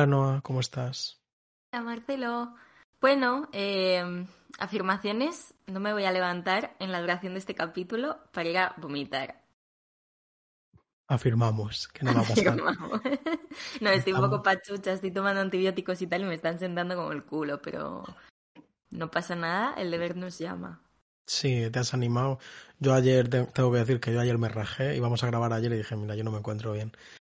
[0.00, 1.20] Hola Noah, ¿cómo estás?
[1.72, 2.54] Hola Marcelo.
[3.00, 4.26] Bueno, eh,
[4.58, 5.54] afirmaciones.
[5.66, 9.42] No me voy a levantar en la duración de este capítulo para ir a vomitar.
[11.08, 12.58] Afirmamos que no va a pasar.
[12.58, 13.00] Afirmamos.
[13.80, 17.12] no, estoy un poco pachucha, estoy tomando antibióticos y tal y me están sentando como
[17.12, 18.04] el culo, pero
[18.90, 20.82] no pasa nada, el deber nos llama.
[21.26, 22.38] Sí, te has animado.
[22.78, 25.72] Yo ayer, te- tengo que decir que yo ayer me rajé, íbamos a grabar ayer
[25.72, 26.92] y dije, mira, yo no me encuentro bien.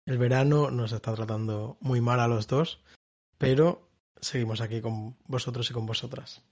[0.07, 2.81] El verano nos está tratando muy mal a los dos,
[3.39, 3.89] pero
[4.21, 6.43] seguimos aquí con vosotros y con vosotras.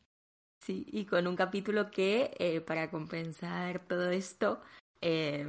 [0.65, 4.61] Sí, y con un capítulo que, eh, para compensar todo esto,
[5.01, 5.47] eh,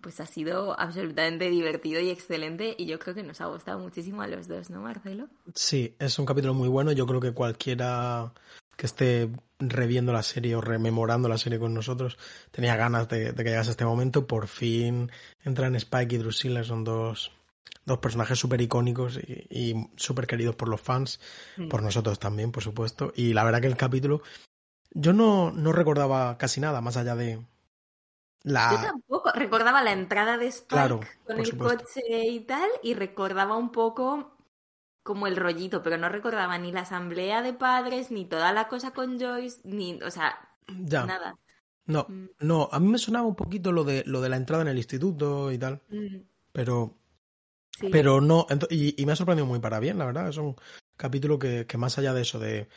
[0.00, 4.22] pues ha sido absolutamente divertido y excelente y yo creo que nos ha gustado muchísimo
[4.22, 5.28] a los dos, ¿no, Marcelo?
[5.54, 6.92] Sí, es un capítulo muy bueno.
[6.92, 8.32] Yo creo que cualquiera
[8.80, 9.28] que esté
[9.58, 12.16] reviendo la serie o rememorando la serie con nosotros
[12.50, 14.26] tenía ganas de, de que llegase este momento.
[14.26, 15.10] Por fin
[15.44, 17.30] entran Spike y Drusilla, son dos,
[17.84, 21.20] dos personajes súper icónicos y, y súper queridos por los fans,
[21.58, 21.68] Mm.
[21.68, 23.12] por nosotros también, por supuesto.
[23.14, 24.22] Y la verdad que el capítulo,
[24.92, 27.44] yo no, no recordaba casi nada más allá de Yo
[28.44, 28.80] la...
[28.80, 29.30] tampoco.
[29.34, 31.84] Recordaba la entrada de Spike Claro, con el supuesto.
[31.84, 34.38] coche y tal, y recordaba un poco
[35.10, 38.92] como el rollito, pero no recordaba ni la asamblea de padres, ni toda la cosa
[38.92, 41.36] con Joyce, ni, o sea, Ya, nada.
[41.86, 44.62] no, Mm, no, a mí me sonaba un poquito lo de, lo de la entrada
[44.62, 46.96] en el instituto y tal, mm, pero...
[47.80, 47.90] sí.
[47.90, 50.28] Pero no, y, y me ha sorprendido muy para bien, la verdad.
[50.28, 50.56] Es un
[50.96, 52.68] capítulo que, que más allá de eso, de,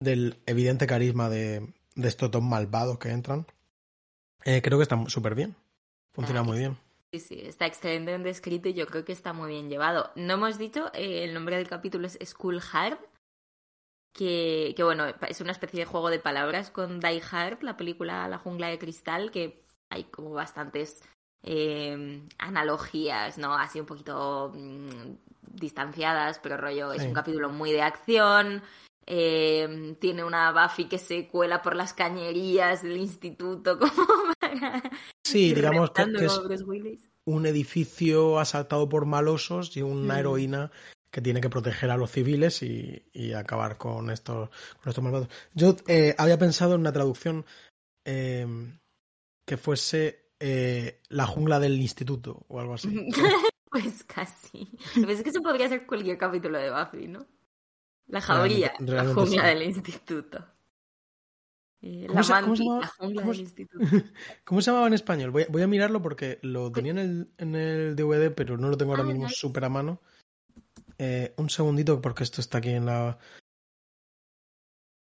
[0.00, 3.46] del evidente carisma de, de estos dos malvados que entran,
[4.44, 5.56] eh, creo que está súper bien.
[6.12, 6.78] Funciona Ah, muy bien.
[7.12, 10.10] Sí, sí, está excelentemente escrito y yo creo que está muy bien llevado.
[10.16, 12.98] No hemos dicho, eh, el nombre del capítulo es School Hard,
[14.14, 18.28] que, que bueno, es una especie de juego de palabras con Die Hard, la película
[18.28, 21.02] La jungla de cristal, que hay como bastantes
[21.42, 23.54] eh, analogías, ¿no?
[23.54, 25.16] Así un poquito mm,
[25.52, 28.62] distanciadas, pero rollo, es un capítulo muy de acción.
[29.06, 34.06] eh, tiene una Buffy que se cuela por las cañerías del instituto como
[35.24, 36.64] Sí, digamos que, que es
[37.24, 40.18] un edificio asaltado por malosos y una Mm.
[40.18, 40.70] heroína
[41.10, 44.48] que tiene que proteger a los civiles y, y acabar con estos,
[44.82, 45.28] con estos malvados.
[45.54, 47.44] Yo eh, había pensado en una traducción
[48.04, 48.46] eh,
[49.46, 52.88] que fuese eh, la jungla del instituto o algo así.
[53.72, 54.70] Pues casi.
[54.94, 57.26] Pero es que eso podría ser cualquier capítulo de Buffy, ¿no?
[58.06, 59.48] La jauría, Realmente- la jungla sí.
[59.48, 60.46] del instituto.
[61.84, 63.78] Eh, ¿Cómo la se- cómo se manti, llama- la jungla cómo del instituto.
[64.44, 65.30] ¿Cómo se llamaba en español?
[65.32, 68.68] Voy a, voy a mirarlo porque lo tenía en el, en el DVD, pero no
[68.68, 69.34] lo tengo ahora Ah, mismo nice.
[69.36, 70.00] súper a mano.
[70.98, 73.18] Eh, un segundito porque esto está aquí en la...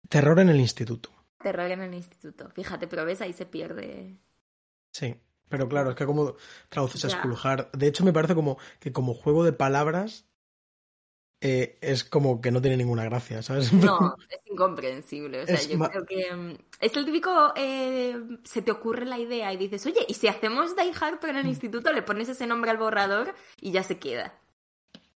[0.09, 1.09] Terror en el instituto.
[1.39, 2.49] Terror en el instituto.
[2.51, 4.17] Fíjate, pero ves, ahí se pierde.
[4.91, 5.15] Sí,
[5.49, 6.35] pero claro, es que como
[6.69, 7.09] traduces a.
[7.09, 7.71] School Hard.
[7.71, 10.25] De hecho, me parece como que como juego de palabras
[11.41, 13.71] eh, es como que no tiene ninguna gracia, ¿sabes?
[13.73, 15.41] No, es incomprensible.
[15.41, 17.53] O sea, Es yo creo que mm, es el típico.
[17.55, 21.31] eh, se te ocurre la idea y dices, oye, ¿y si hacemos Die Hard pero
[21.33, 21.39] en Mm.
[21.41, 21.91] el instituto?
[21.93, 24.39] Le pones ese nombre al borrador y ya se queda.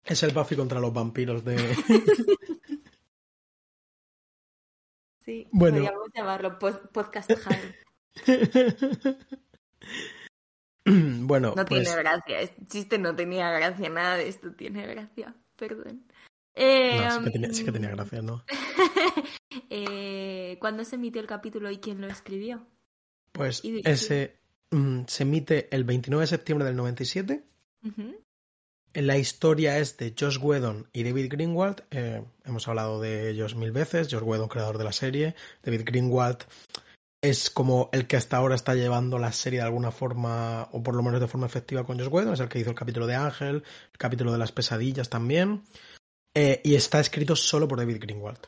[0.05, 1.57] Es el Buffy contra los vampiros de...
[5.25, 5.77] Sí, Bueno.
[5.79, 7.75] podríamos llamarlo podcast hard.
[11.27, 11.85] bueno, No pues...
[11.85, 16.08] tiene gracia, este chiste no tenía gracia, nada de esto tiene gracia, perdón.
[16.61, 18.45] Eh, No, sí que tenía, sí que tenía gracia, ¿no?
[19.71, 22.67] eh, ¿Cuándo se emitió el capítulo y quién lo escribió?
[23.31, 24.41] Pues ese
[24.73, 27.45] mm, se emite el 29 de septiembre del 97.
[27.87, 28.17] Ujú.
[28.95, 31.85] La historia es de Josh Whedon y David Greenwald.
[31.93, 34.09] Eh, hemos hablado de ellos mil veces.
[34.11, 35.37] Josh Whedon, creador de la serie.
[35.63, 36.39] David Greenwald
[37.21, 40.97] es como el que hasta ahora está llevando la serie de alguna forma, o por
[40.97, 42.35] lo menos de forma efectiva con Josh Whedon.
[42.35, 43.57] Es el que hizo el capítulo de Ángel,
[43.93, 45.63] el capítulo de las pesadillas también.
[46.41, 48.39] Eh, y está escrito solo por David Greenwald.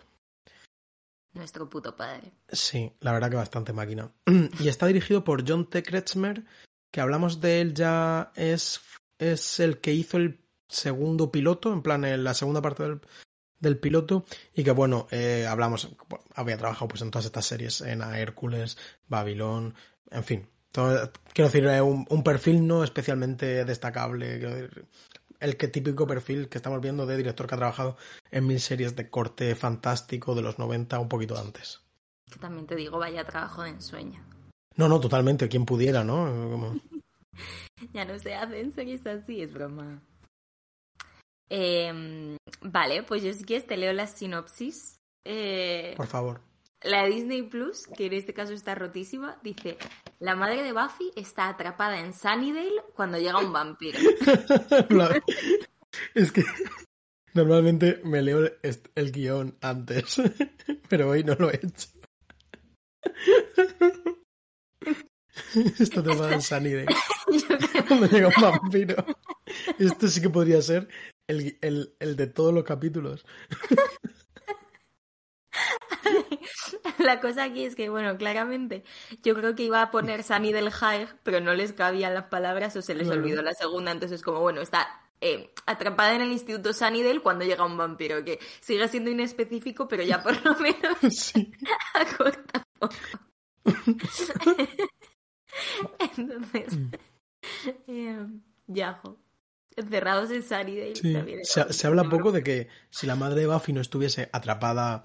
[1.33, 2.31] Nuestro puto padre.
[2.49, 4.13] Sí, la verdad que bastante máquina.
[4.61, 5.83] Y está dirigido por John T.
[5.83, 6.45] Kretschmer,
[6.93, 8.81] que hablamos de él ya, es,
[9.19, 10.39] es el que hizo el
[10.69, 13.01] segundo piloto, en plan, en la segunda parte del,
[13.59, 15.89] del piloto, y que bueno, eh, hablamos,
[16.37, 18.79] había trabajado pues en todas estas series, en Hércules,
[19.09, 19.75] Babilón,
[20.13, 20.49] en fin.
[20.71, 24.85] Todo- quiero decir, eh, un, un perfil no especialmente destacable, quiero decir,
[25.41, 27.97] el que típico perfil que estamos viendo de director que ha trabajado
[28.31, 31.81] en mil series de corte fantástico de los 90, un poquito antes.
[32.31, 34.23] Que también te digo, vaya trabajo de ensueño.
[34.77, 36.25] No, no, totalmente, quien pudiera, ¿no?
[36.51, 36.81] Como-
[37.95, 40.03] Ya no se hacen series así, es broma.
[41.49, 44.97] Eh, vale, pues yo si quieres te leo la sinopsis.
[45.27, 46.41] Eh, Por favor.
[46.83, 49.77] La de Disney Plus, que en este caso está rotísima, dice:
[50.19, 53.99] La madre de Buffy está atrapada en Sunnydale cuando llega un vampiro.
[56.15, 56.45] Es que
[57.33, 58.51] Normalmente me leo
[58.95, 60.21] el, guion antes,
[60.89, 61.89] pero hoy no lo he hecho.
[65.79, 66.87] Esto te va a Sunnydale.
[67.87, 68.97] Cuando llega un vampiro.
[69.79, 70.89] Esto sí que podría ser
[71.29, 73.25] el, el, el de todos los capítulos.
[76.99, 78.85] La cosa aquí es que, bueno, claramente
[79.23, 82.77] yo creo que iba a poner Sunny del High, pero no les cabían las palabras
[82.77, 84.89] o se les olvidó la segunda, entonces como, bueno, está
[85.21, 90.03] eh, atrapada en el Instituto Sunnydale cuando llega un vampiro, que sigue siendo inespecífico, pero
[90.03, 91.53] ya por lo menos Sí.
[91.95, 92.95] acorta poco.
[96.17, 96.79] Entonces,
[97.87, 98.27] eh,
[99.77, 100.97] encerrados en Sunnydale.
[100.97, 101.15] Sí.
[101.43, 105.03] Se, se habla poco de que si la madre de Buffy no estuviese atrapada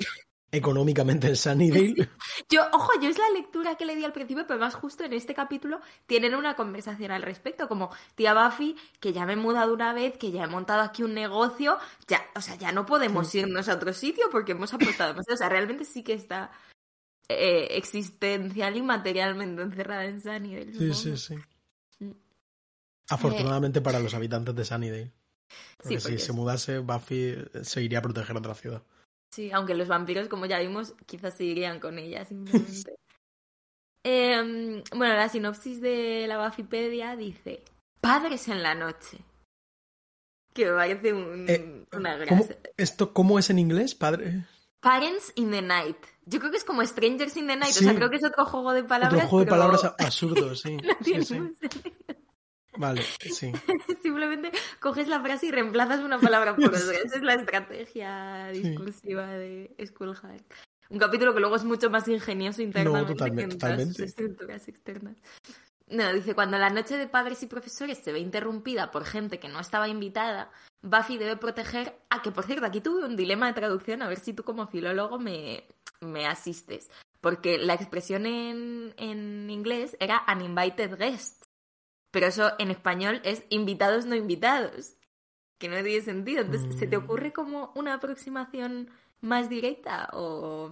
[0.52, 2.10] económicamente en Sunnydale,
[2.50, 5.14] Yo, ojo, yo es la lectura que le di al principio, pero más justo en
[5.14, 9.74] este capítulo tienen una conversación al respecto, como tía Buffy, que ya me he mudado
[9.74, 11.78] una vez, que ya he montado aquí un negocio,
[12.08, 15.36] ya, o sea, ya no podemos irnos a otro sitio porque hemos apostado demasiado.
[15.36, 16.52] O sea, realmente sí que está
[17.28, 20.74] eh, existencial y materialmente encerrada en Sunnydale.
[20.74, 21.36] sí, sí, sí.
[22.00, 22.12] Mm.
[23.10, 25.14] Afortunadamente para los habitantes de Sunnydale.
[25.78, 28.84] Porque Sí, si se mudase, Buffy se iría a proteger otra ciudad.
[29.36, 32.96] Sí, aunque los vampiros, como ya vimos, quizás se irían con ella simplemente.
[34.08, 37.64] Em, bueno, la sinopsis de la Buffypedia dice:
[38.00, 39.18] Padres en la noche.
[40.54, 42.58] Que me parece un- Eh, una ¿Cómo, gracia.
[42.78, 44.46] ¿Esto cómo es en inglés, padre?
[44.80, 45.98] Parents in the Night.
[46.28, 47.74] Yo creo que es como Strangers in the Night.
[47.74, 47.84] Sí.
[47.84, 49.18] O sea, creo que es otro juego de palabras.
[49.24, 50.78] Otro juego de palabras absurdo, sí.
[50.78, 51.42] no sí, tiene sí.
[52.78, 53.52] Vale, sí.
[54.02, 56.80] Simplemente coges la frase y reemplazas una palabra por otra.
[56.86, 56.96] Sí.
[57.06, 58.62] Esa es la estrategia Sí.
[58.62, 60.44] discursiva de School Hack.
[60.90, 64.68] Un capítulo que luego es mucho más ingenioso internamente totalmente, que en todas sus estructuras
[64.68, 65.18] externas.
[65.88, 69.48] No, dice, cuando la noche de padres y profesores se ve interrumpida por gente que
[69.50, 70.52] no estaba invitada,
[70.82, 71.96] Buffy debe proteger...
[72.10, 74.68] Ah, que por cierto, aquí tuve un dilema de traducción, a ver si tú como
[74.68, 75.64] filólogo me,
[76.02, 76.90] me asistes.
[77.22, 81.45] Porque la expresión en, en inglés era uninvited guest.
[82.16, 84.94] Pero eso en español es invitados no invitados.
[85.58, 86.44] Que no tiene sentido.
[86.44, 87.04] Entonces, ¿se te Mm.
[87.04, 88.90] ocurre como una aproximación
[89.20, 90.08] más directa?
[90.14, 90.72] O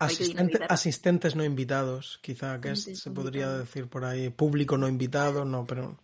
[0.00, 4.30] Asistente- asistentes no invitados, quizá, que es- se podría decir por ahí.
[4.30, 5.96] Público no invitado, no, pero.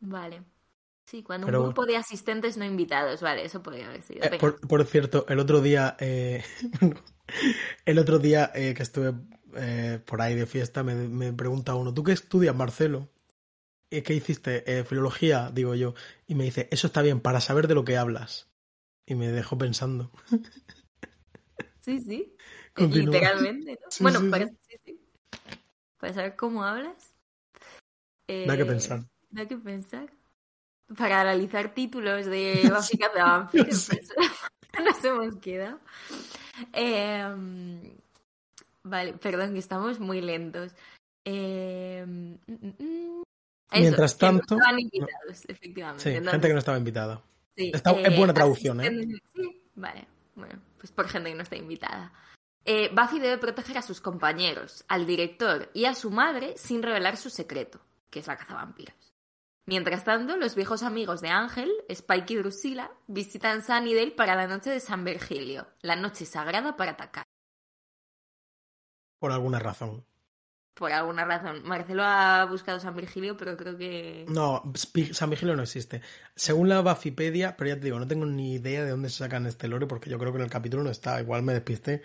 [0.00, 0.42] Vale.
[1.06, 4.22] Sí, cuando Pero un grupo de asistentes no invitados, vale, eso podría haber sido.
[4.26, 4.38] Eh,
[4.68, 6.44] por cierto, el otro día, eh,
[7.86, 9.14] el otro día eh, que estuve
[9.56, 13.08] eh, por ahí de fiesta, me, me pregunta uno, ¿tú qué estudias, Marcelo?
[13.90, 14.62] ¿Y qué hiciste?
[14.78, 15.94] "Eh, filología, digo yo.
[16.26, 18.48] Y me dice, eso está bien, para saber de lo que hablas.
[19.06, 20.10] Y me dejó pensando.
[21.82, 22.36] Sí, sí.
[22.74, 23.14] Continúa.
[23.14, 23.90] Literalmente, ¿no?
[23.90, 24.48] Sí, bueno, sí, para,
[24.84, 25.00] sí.
[25.98, 27.14] Para saber cómo hablas.
[28.28, 29.00] Da que eh, pensar.
[29.30, 30.12] Da que pensar.
[30.96, 33.96] Para analizar títulos de Buffy Cazavampiros, Sí.
[33.96, 35.80] pues, nos hemos quedado.
[36.74, 37.92] Eh,
[38.82, 40.72] vale, perdón, que estamos muy lentos.
[41.24, 43.19] Eh, mm, mm, mm.
[43.70, 46.02] Eso, Mientras que no tanto- estaban invitados, efectivamente.
[46.02, 47.22] Sí, Entonces, gente que no estaba invitada.
[47.56, 48.90] Sí, Está- es buena traducción, ¿eh?
[49.34, 50.06] Sí, vale.
[50.34, 52.12] Bueno, pues por gente que no está invitada.
[52.64, 57.16] Eh, Buffy debe proteger a sus compañeros, al director y a su madre sin revelar
[57.16, 58.94] su secreto, que es la cazavampiros.
[59.66, 64.70] Mientras tanto, los viejos amigos de Ángel, Spike y Drusilla, visitan Sunnydale para la noche
[64.70, 67.24] de San Virgilio, la noche sagrada para atacar.
[69.18, 70.04] Por alguna razón.
[70.80, 71.60] Por alguna razón.
[71.62, 74.24] Marcelo ha buscado San Virgilio, pero creo que...
[74.30, 74.62] No,
[75.12, 76.00] San Vigilio no existe.
[76.34, 79.44] Según la Buffypedia, pero ya te digo, no tengo ni idea de dónde se sacan
[79.44, 82.00] este lore porque yo creo que en el capítulo no está, igual me despisté.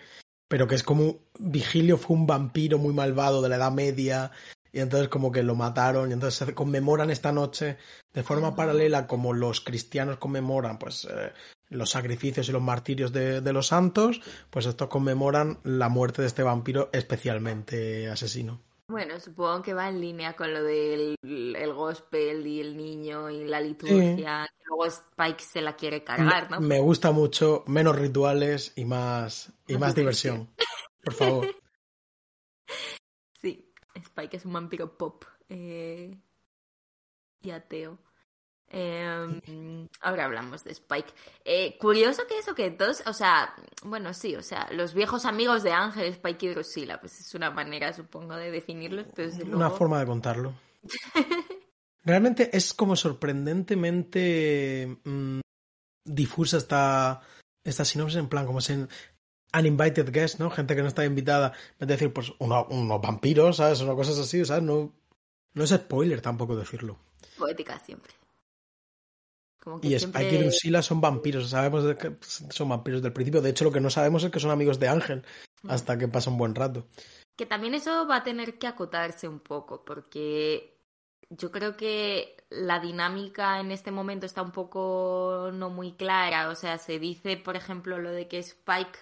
[0.46, 4.30] Pero que es como Vigilio fue un vampiro muy malvado de la Edad Media
[4.72, 7.78] y entonces como que lo mataron y entonces se conmemoran esta noche
[8.12, 8.56] de forma Ah.
[8.56, 11.32] paralela como los cristianos conmemoran pues eh,
[11.70, 16.28] los sacrificios y los martirios de, de los santos, pues estos conmemoran la muerte de
[16.28, 18.65] este vampiro especialmente asesino.
[18.88, 23.44] Bueno, supongo que va en línea con lo del el gospel y el niño y
[23.44, 24.46] la liturgia.
[24.46, 26.60] que Luego Spike se la quiere cargar, ¿no?
[26.60, 30.48] Me gusta mucho menos rituales y más y más diversión.
[31.02, 31.46] Por favor.
[33.40, 36.18] Sí, Spike es un vampiro pop eh,
[37.40, 37.98] y ateo.
[38.68, 41.12] Eh, ahora hablamos de Spike.
[41.44, 43.54] Eh, curioso que eso, que todos, o sea,
[43.84, 47.50] bueno, sí, o sea, los viejos amigos de Ángel, Spike y Drusilla, pues es una
[47.50, 50.54] manera, supongo, de definirlos, pero Una forma de contarlo.
[52.04, 55.40] Realmente es como sorprendentemente mm,
[56.04, 57.20] difusa esta,
[57.64, 58.88] esta sinopsis en plan, como es en
[59.56, 60.50] uninvited guest, ¿no?
[60.50, 61.52] Gente que no está invitada.
[61.78, 63.80] Es decir, pues uno- unos vampiros, ¿sabes?
[63.80, 64.62] O cosas así, ¿sabes?
[64.62, 64.92] No,
[65.54, 66.98] no es spoiler tampoco decirlo.
[67.38, 68.12] Poética siempre.
[69.66, 70.22] Como que Y siempre...
[70.22, 72.16] Spike y Drusilla son vampiros, sabemos que
[72.50, 73.42] son vampiros del principio.
[73.42, 75.24] De hecho, lo que no sabemos es que son amigos de Ángel
[75.62, 75.70] Mm.
[75.70, 76.86] hasta que pasa un buen rato.
[77.36, 80.78] Que también eso va a tener que acotarse un poco, porque
[81.30, 86.48] yo creo que la dinámica en este momento está un poco no muy clara.
[86.48, 89.00] O sea, se dice, por ejemplo, lo de que Spike,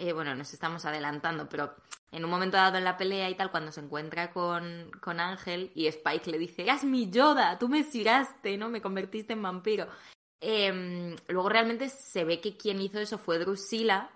[0.00, 1.74] eh, bueno, nos estamos adelantando, pero
[2.10, 5.70] en un momento dado en la pelea y tal, cuando se encuentra con, con Ángel
[5.74, 8.68] y Spike le dice, eras mi Yoda, tú me siraste, ¿no?
[8.68, 9.86] Me convertiste en vampiro.
[10.42, 14.10] Em, luego realmente se ve que quien hizo eso fue Drusilla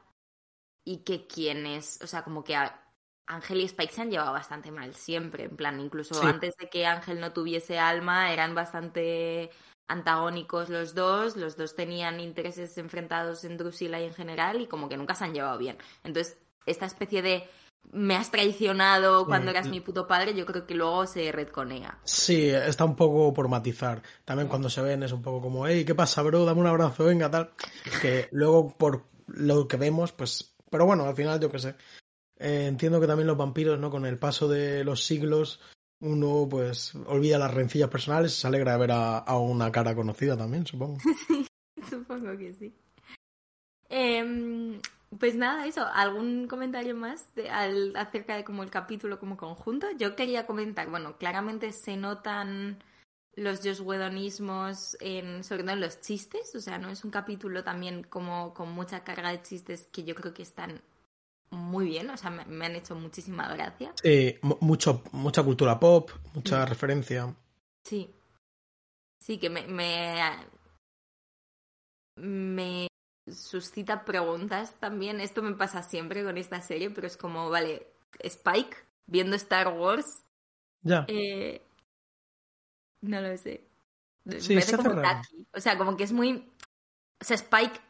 [0.87, 2.81] y que quien es, o sea, como que a-
[3.27, 6.27] Ángel y Spike se han llevado bastante mal siempre, en plan, incluso Sí.
[6.27, 9.51] antes de que Ángel no tuviese alma, eran bastante
[9.89, 14.89] antagónicos los dos, los dos tenían intereses enfrentados en Drusilla y en general, y como
[14.89, 15.77] que nunca se han llevado bien.
[16.03, 17.49] Entonces, esta especie de
[17.93, 21.99] me has traicionado cuando eras mi puto padre, yo creo que luego se redconea.
[22.05, 24.03] Sí, está un poco por matizar.
[24.25, 26.45] También cuando se ven es un poco como, hey, ¿qué pasa, bro?
[26.45, 27.51] Dame un abrazo, venga, tal.
[28.01, 30.55] Que luego, por lo que vemos, pues.
[30.71, 31.77] Pero bueno, al final, yo qué sé.
[32.39, 33.91] Eh, entiendo que también los vampiros, ¿no?
[33.91, 35.61] Con el paso de los siglos,
[36.05, 40.67] uno, pues, olvida las rencillas personales se alegra de ver a, una cara conocida también,
[40.67, 40.99] supongo.
[41.91, 42.75] Supongo que sí.
[43.89, 44.81] Em,
[45.19, 45.87] pues nada, eso.
[45.93, 49.87] ¿Algún comentario más de- al- acerca de como el capítulo como conjunto?
[49.99, 52.83] Yo quería comentar, bueno, claramente se notan
[53.37, 57.65] los Josh Whedonismos en, sobre todo en los chistes, o sea, no es un capítulo
[57.65, 60.81] también como con mucha carga de chistes que yo creo que están
[61.51, 63.93] muy bien, o sea, me, me han hecho muchísima gracia.
[64.61, 67.35] Mucho, mucha cultura pop, mucha referencia.
[67.85, 68.11] Sí.
[69.21, 70.21] Sí, que me, me,
[72.17, 72.87] me
[73.31, 75.21] suscita preguntas también.
[75.21, 77.87] Esto me pasa siempre con esta serie, pero es como, vale,
[78.21, 80.25] Spike viendo Star Wars,
[80.83, 81.05] Ya.
[81.09, 81.63] eh,
[83.03, 83.67] no lo sé.
[84.39, 85.03] Sí, se como.
[85.53, 86.51] O sea, como que es muy...
[87.21, 87.81] O sea, Spike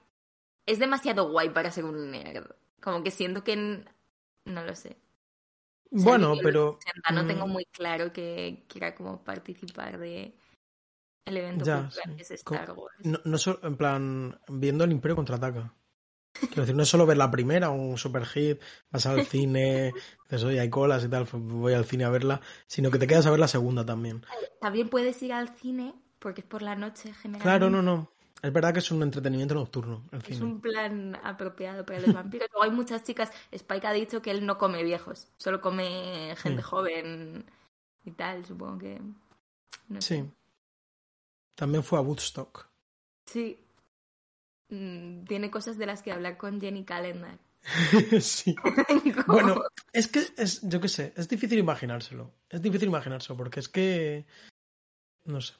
[0.66, 2.50] es demasiado guay para ser un nerd.
[2.84, 3.56] Como que siento que...
[4.44, 4.98] No lo sé.
[5.90, 6.68] O sea, Bueno, pero.
[6.70, 10.34] 80 no tengo mm, muy claro que quiera como participar de
[11.24, 12.94] el evento Ya, cultural que es Star Wars.
[13.04, 15.72] No, no so- en plan, viendo el Imperio contraataca.
[16.34, 18.60] Quiero decir, no es solo ver la primera, un super hit,
[18.90, 19.92] vas al cine,
[20.24, 23.26] dices, oye, hay colas y tal, voy al cine a verla, sino que te quedas
[23.26, 24.24] a ver la segunda también.
[24.60, 27.42] También puedes ir al cine porque es por la noche generalmente.
[27.42, 28.10] Claro, no, no.
[28.44, 30.44] Es verdad que es un entretenimiento nocturno, el Es cine.
[30.44, 32.46] un plan apropiado para los vampiros.
[32.52, 33.30] Luego hay muchas chicas.
[33.50, 36.64] Spike ha dicho que él no come viejos, solo come gente Mm.
[36.64, 37.44] joven
[38.04, 38.44] y tal.
[38.44, 39.00] Supongo que.
[39.88, 40.16] No Sí.
[40.16, 40.30] sé.
[41.54, 42.68] También fue a Woodstock.
[43.26, 43.58] Sí.
[44.68, 47.38] Mm, tiene cosas de las que hablar con Jenny Calendar.
[48.20, 48.54] sí.
[49.26, 52.30] Bueno, es que, es, yo qué sé, es difícil imaginárselo.
[52.50, 54.26] Es difícil imaginárselo, porque es que.
[55.24, 55.54] No sé.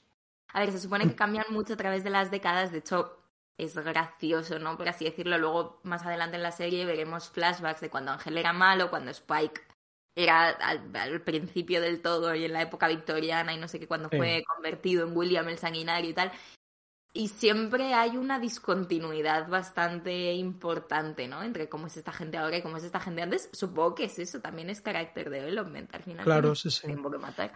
[0.55, 2.73] A ver, se supone que cambian mucho a través de las décadas.
[2.73, 3.19] De hecho,
[3.59, 4.77] es gracioso, ¿no?
[4.77, 5.37] Por así decirlo.
[5.37, 9.61] Luego, más adelante en la serie, veremos flashbacks de cuando Ángel era malo, cuando Spike
[10.17, 13.89] era al, al principio del todo y en la época victoriana y no sé qué,
[13.89, 14.17] cuando Sí.
[14.17, 16.31] fue convertido en William el Sanguinario y tal.
[17.17, 21.43] Y siempre hay una discontinuidad bastante importante, ¿no?
[21.43, 23.49] Entre cómo es esta gente ahora y cómo es esta gente antes.
[23.53, 26.25] Supongo que es eso, también es carácter development al final.
[26.25, 26.87] Claro, sí, sí.
[26.87, 27.53] tiempo que matar.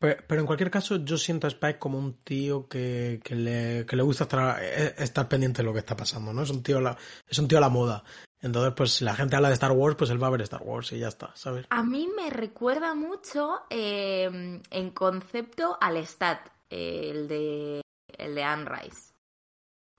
[0.00, 3.84] Pero, pero en cualquier caso, yo siento a Spike como un tío que, que le,
[3.86, 6.42] que le gusta estar, eh, estar pendiente de lo que está pasando, ¿no?
[6.42, 6.96] Es un tío a la,
[7.28, 8.02] es un tío a la moda.
[8.42, 10.62] Entonces, pues si la gente habla de Star Wars, pues él va a ver Star
[10.62, 11.66] Wars y ya está, ¿sabes?
[11.68, 17.82] A mí me recuerda mucho eh, en concepto al Stat, eh, el de
[18.16, 19.12] el de Anne Rice.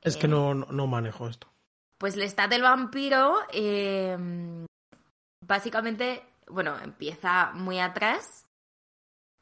[0.02, 1.48] Es que Eh, no, no, no manejo esto.
[2.00, 4.18] Pues el Stat del vampiro, eh,
[5.46, 8.48] básicamente, bueno, empieza muy atrás,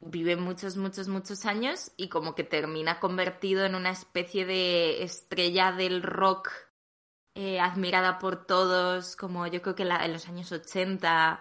[0.00, 5.72] vive muchos, muchos, muchos años y como que termina convertido en una especie de estrella
[5.72, 6.50] del rock
[7.36, 11.40] eh, admirada por todos, como yo creo que la- en los años 80.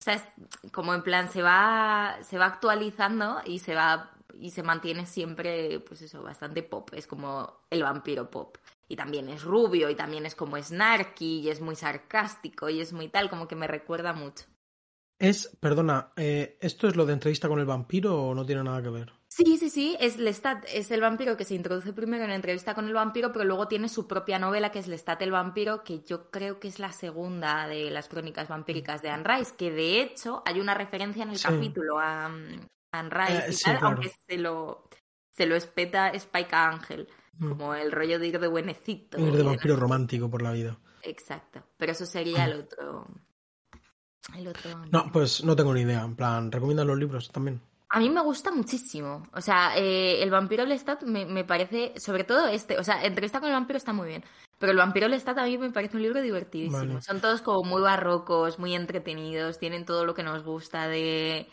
[0.00, 0.24] O sea, es
[0.72, 5.80] como en plan se va, se va actualizando y se va y se mantiene siempre,
[5.80, 6.90] pues eso, bastante pop.
[6.94, 8.56] Es como el vampiro pop.
[8.88, 12.92] Y también es rubio y también es como snarky y es muy sarcástico y es
[12.92, 14.44] muy tal, como que me recuerda mucho.
[15.18, 18.80] Es, perdona, eh, ¿esto es lo de entrevista con el vampiro o no tiene nada
[18.82, 19.12] que ver?
[19.26, 22.74] Sí, sí, sí, es Lestat, es el vampiro que se introduce primero en la entrevista
[22.74, 26.00] con el vampiro, pero luego tiene su propia novela que es Lestat el vampiro, que
[26.04, 30.00] yo creo que es la segunda de las crónicas vampíricas de Anne Rice, que de
[30.02, 31.44] hecho hay una referencia en el Sí.
[31.48, 33.86] capítulo a Anne Rice Eh, y sí, tal, claro.
[33.96, 34.88] aunque se lo,
[35.30, 37.08] se lo espeta Spike a Ángel,
[37.40, 37.48] Mm.
[37.50, 39.18] como el rollo de ir de buenecito.
[39.20, 40.78] Ir de vampiro romántico por la vida.
[41.02, 43.06] Exacto, pero eso sería el otro...
[44.36, 46.02] El otro No, pues no tengo ni idea.
[46.02, 47.60] En plan, ¿recomiendan los libros también?
[47.90, 49.22] A mí me gusta muchísimo.
[49.32, 53.40] O sea, eh, el vampiro Lestat me, me parece, sobre todo este, o sea, Entrevista
[53.40, 54.24] con el vampiro está muy bien.
[54.58, 56.78] Pero el vampiro Lestat a mí me parece un libro divertidísimo.
[56.78, 57.00] Vale.
[57.00, 61.46] Son todos como muy barrocos, muy entretenidos, tienen todo lo que nos gusta de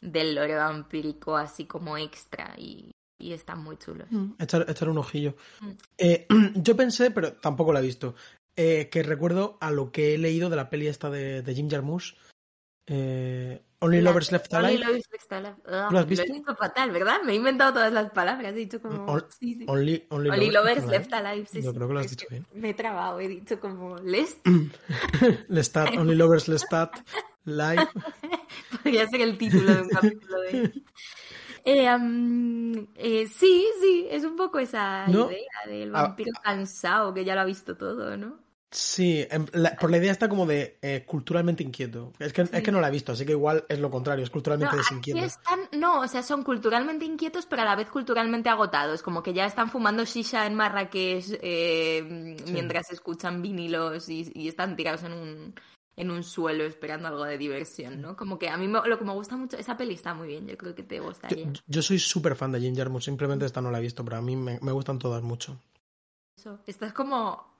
[0.00, 4.06] del lore vampírico así como extra y, y están muy chulos.
[4.38, 5.34] Echar, echar un ojillo.
[5.60, 5.70] Mm.
[5.98, 6.26] Eh,
[6.56, 8.14] yo pensé, pero tampoco la he visto,
[8.56, 11.68] eh, que recuerdo a lo que he leído de la peli esta de, de Jim
[11.70, 12.14] Jarmusch.
[12.86, 14.84] Eh, Only La- Lovers Left Only Alive.
[14.86, 15.56] Lovers Left Alive.
[15.90, 16.24] ¿Lo has visto?
[16.26, 17.20] he dicho fatal, ¿verdad?
[17.24, 19.04] Me he inventado todas las palabras, he dicho como...
[19.06, 19.64] On- sí, sí.
[19.68, 21.28] Only, only, Only Lovers Left Alive.
[21.30, 22.46] Alive, sí, Yo creo que lo has dicho bien.
[22.54, 24.38] Me he trabado, he dicho como Lest.
[25.48, 26.94] Lestat, Only Lovers Lestat
[27.44, 27.88] Live.
[28.82, 30.72] Podría ser el título de un capítulo de...
[31.66, 31.88] Eh,
[32.96, 35.30] eh, sí, sí, es un poco esa ¿No?
[35.30, 38.38] idea del Ah, vampiro cansado que ya lo ha visto todo, ¿no?
[38.76, 42.12] Sí, em, la- por la idea está como de eh, culturalmente inquieto.
[42.18, 44.30] Es que, es que no la he visto, así que igual es lo contrario, es
[44.30, 45.20] No, culturalmente aquí desinquieto.
[45.24, 49.32] están, no, o sea, son culturalmente inquietos, pero a la vez culturalmente agotados, como que
[49.32, 52.52] ya están fumando shisha en Marrakech eh, Sí.
[52.52, 55.54] mientras escuchan vinilos y, y están tirados en un,
[55.96, 58.16] en un suelo esperando algo de diversión, ¿no?
[58.16, 60.48] Como que a mí me- lo que me gusta mucho, esa peli está muy bien,
[60.48, 61.52] yo creo que te Yo, gustaría.
[61.68, 64.20] yo soy súper fan de Jim Jarmusch, simplemente esta no la he visto, pero a
[64.20, 65.60] mí me, me gustan todas mucho.
[66.36, 66.58] Eso.
[66.66, 67.53] Estás como,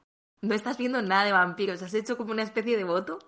[0.44, 3.18] no estás viendo nada de vampiros, has hecho como una especie de voto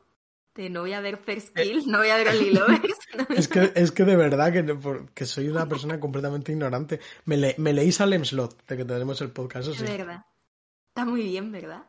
[0.54, 2.98] de no voy a ver First Kill, no voy a ver Only Lovers.
[3.28, 6.98] no Es que, es que de verdad que, que soy una persona completamente ignorante.
[7.26, 10.24] Me, le- me leí Salem Slot, de que tenemos el podcast, Es verdad.
[10.88, 11.82] Está muy bien, ¿verdad?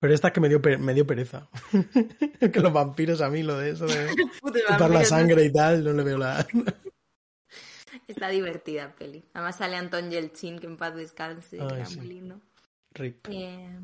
[0.00, 1.48] Pero esta que me dio, me dio pereza.
[2.52, 4.14] que los vampiros a mí, lo de eso de
[4.68, 6.46] chupar la sangre y tal, no le veo la...
[8.08, 9.22] Está divertida peli.
[9.34, 11.98] Además sale Anton Yelchin, que en paz descanse, que Ay, era sí.
[11.98, 12.40] muy lindo.
[12.92, 13.26] Rip.
[13.30, 13.78] Eh,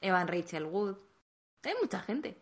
[0.00, 0.96] Evan Rachel Wood.
[1.62, 2.36] Hay mucha gente.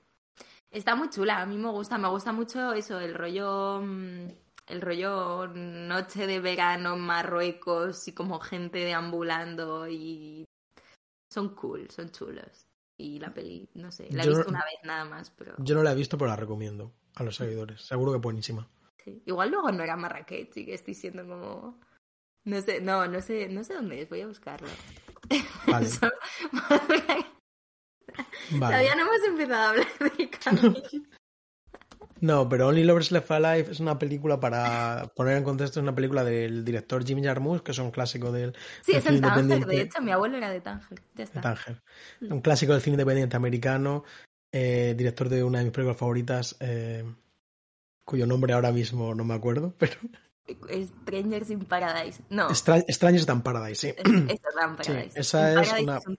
[0.71, 4.29] Está muy chula, a mí me gusta, me gusta mucho eso, el rollo mm,
[4.69, 10.45] el rollo noche de verano Marruecos y como gente deambulando y
[11.33, 12.67] son cool, son chulos.
[12.99, 15.75] Y la peli, no sé, la he no- visto una vez nada más, pero Yo
[15.75, 17.83] no la he visto, pero la recomiendo a los seguidores.
[17.83, 18.69] Seguro que buenísima.
[19.07, 19.23] Sí.
[19.25, 21.81] igual luego no era Marrakech y que estoy siendo como
[22.45, 24.69] no sé, no, no sé, no sé dónde es, voy a buscarlo.
[25.67, 25.89] Vale.
[28.51, 30.75] Todavía no hemos empezado a hablar del camino.
[32.21, 35.95] No, pero Only Lovers Left Alive es una película para poner en contexto, es una
[35.95, 39.67] película del director Jim Jarmusch, que es un clásico del, Sí, del es en Tánger,
[39.67, 41.03] de hecho, mi abuelo era de Tánger.
[41.15, 41.41] Ya de.
[41.41, 41.83] Tánger.
[42.23, 44.05] Un clásico del cine independiente americano,
[44.51, 47.05] eh, director de una de mis películas favoritas, eh,
[48.07, 49.93] cuyo nombre ahora mismo no me acuerdo, pero
[50.47, 52.23] Strangers in Paradise.
[52.31, 54.03] No, Stra- Strangers Than Paradise, sí.
[54.03, 55.11] Than Paradise.
[55.13, 56.17] Sí, esa In es Paradise una- es un.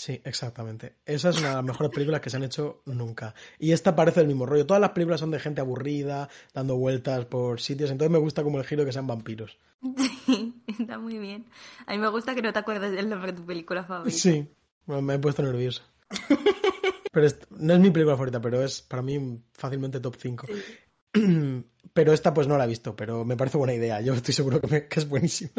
[0.00, 0.94] Sí, exactamente.
[1.04, 3.34] Esa es una de las mejores películas que se han hecho nunca.
[3.58, 4.64] Y esta parece el mismo rollo.
[4.64, 7.90] Todas las películas son de gente aburrida, dando vueltas por sitios.
[7.90, 9.58] Entonces me gusta como el giro que sean vampiros.
[10.24, 11.46] Sí, está muy bien.
[11.86, 14.16] A mí me gusta que no te acuerdes del nombre de tu película favorita.
[14.16, 14.46] Sí,
[14.86, 15.82] me he puesto nervioso.
[17.18, 20.46] Pero es- no es mi película favorita, pero es para mí fácilmente top 5.
[20.46, 21.64] Sí.
[21.92, 24.00] Pero esta pues no la he visto, pero me parece buena idea.
[24.00, 25.50] Yo estoy seguro que, me- que es buenísima.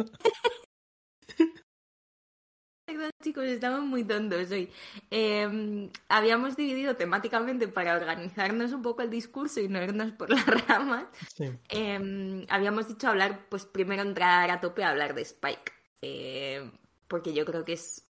[2.85, 4.69] Perdón, chicos, estamos muy tontos hoy.
[5.11, 10.45] Eh, habíamos dividido temáticamente para organizarnos un poco el discurso y no irnos por las
[10.67, 11.07] ramas.
[11.35, 11.49] Sí.
[11.69, 15.71] Eh, habíamos dicho hablar, pues primero entrar a tope a hablar de Spike.
[16.01, 16.71] Eh,
[17.09, 18.05] porque yo creo que es.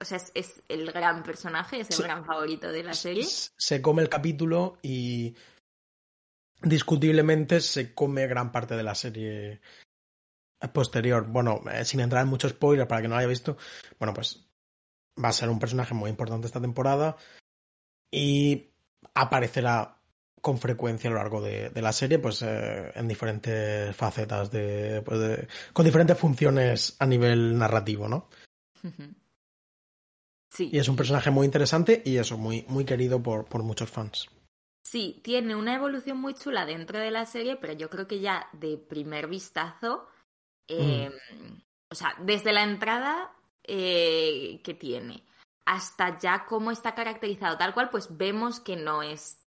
[0.00, 2.02] O sea, es, es el gran personaje, es el Sí.
[2.02, 3.24] gran favorito de la serie.
[3.24, 5.34] Se come el capítulo y
[6.62, 9.60] discutiblemente se come gran parte de la serie
[10.72, 11.26] posterior.
[11.26, 13.56] Bueno, eh, sin entrar en mucho spoiler para que no lo haya visto,
[13.98, 14.46] bueno, pues
[15.22, 17.16] va a ser un personaje muy importante esta temporada
[18.10, 18.70] y
[19.14, 19.98] aparecerá
[20.40, 25.02] con frecuencia a lo largo de, de la serie, pues eh, en diferentes facetas de,
[25.02, 28.28] pues, de- con diferentes funciones a nivel narrativo, ¿no?
[30.54, 30.70] Sí.
[30.72, 34.28] Y es un personaje muy interesante y eso, muy, muy querido por, por muchos fans.
[34.84, 38.48] Sí, tiene una evolución muy chula dentro de la serie, pero yo creo que ya
[38.52, 40.06] de primer vistazo,
[40.68, 41.10] eh,
[41.90, 43.32] o sea, desde la entrada
[43.64, 45.24] eh, que tiene
[45.66, 49.42] hasta ya cómo está caracterizado tal cual, pues vemos que no es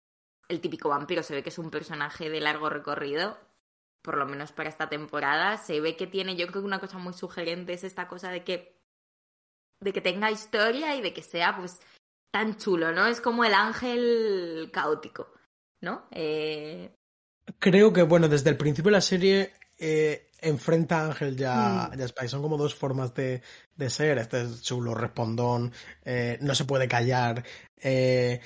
[0.48, 3.38] el típico vampiro, se ve que es un personaje de largo recorrido,
[4.02, 6.98] por lo menos para esta temporada, se ve que tiene, yo creo que una cosa
[6.98, 8.81] muy sugerente es esta cosa de que
[9.82, 11.80] de que tenga historia y de que sea pues
[12.30, 13.06] tan chulo, ¿no?
[13.06, 15.28] Es como el ángel caótico,
[15.80, 16.06] ¿no?
[16.10, 16.90] Eh,
[17.58, 21.98] Creo que, bueno, desde el principio de la serie eh, enfrenta a Ángel ya, Mm.
[21.98, 22.28] ya Spike.
[22.28, 23.42] Son como dos formas de,
[23.76, 24.18] de ser.
[24.18, 25.72] Este es chulo, respondón,
[26.04, 27.44] eh, no se puede callar.
[27.82, 28.40] eh,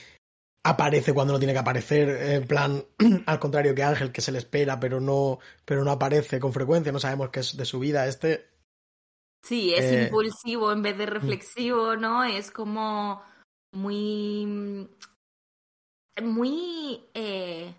[0.64, 2.84] aparece cuando no tiene que aparecer, en plan,
[3.26, 6.90] al contrario que Ángel, que se le espera, pero no, pero no aparece con frecuencia,
[6.90, 8.06] no sabemos qué es de su vida.
[8.08, 8.48] Este.
[9.42, 12.24] Sí, es Eh, impulsivo en vez de reflexivo, ¿no?
[12.24, 13.22] Es como
[13.72, 14.88] muy.
[16.22, 17.04] Muy.
[17.14, 17.74] Eh,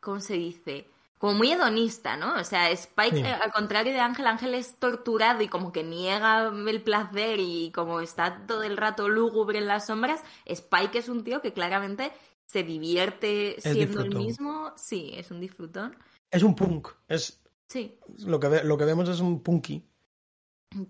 [0.00, 0.88] ¿Cómo se dice?
[1.18, 2.34] Como muy hedonista, ¿no?
[2.34, 3.22] O sea, Spike, Sí.
[3.22, 7.72] eh, al contrario de Ángel, Ángel es torturado y como que niega el placer y
[7.72, 10.22] como está todo el rato lúgubre en las sombras.
[10.44, 12.12] Spike es un tío que claramente
[12.46, 14.72] se divierte siendo el mismo.
[14.76, 15.96] Sí, es un disfrutón.
[16.30, 16.88] Es un punk.
[17.08, 19.82] Es Sí, lo que, ve- lo que vemos es un punky.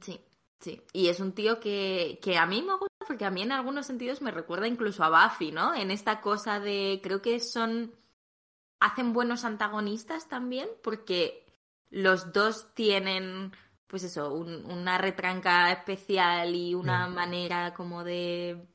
[0.01, 0.21] Sí,
[0.61, 0.83] sí.
[0.93, 3.87] Y es un tío que, que a mí me gusta porque a mí en algunos
[3.87, 5.75] sentidos me recuerda incluso a Buffy, ¿no?
[5.75, 7.95] En esta cosa de, creo que son,
[8.81, 11.47] hacen buenos antagonistas también porque
[11.91, 13.53] los dos tienen,
[13.89, 18.67] pues eso, un- una retranca especial y una manera como de,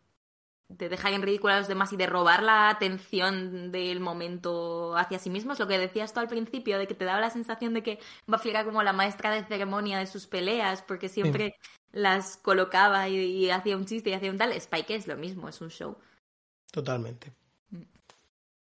[0.77, 5.19] de dejar en ridículo a los demás y de robar la atención del momento hacia
[5.19, 5.59] sí mismos.
[5.59, 8.49] Lo que decías tú al principio, de que te daba la sensación de que Buffy
[8.49, 11.55] era como la maestra de ceremonia de sus peleas, porque siempre
[11.91, 14.51] las colocaba y, y hacía un chiste y hacía un tal.
[14.53, 15.97] Spike es lo mismo, es un show.
[16.71, 17.31] Totalmente.
[17.69, 17.81] Mm.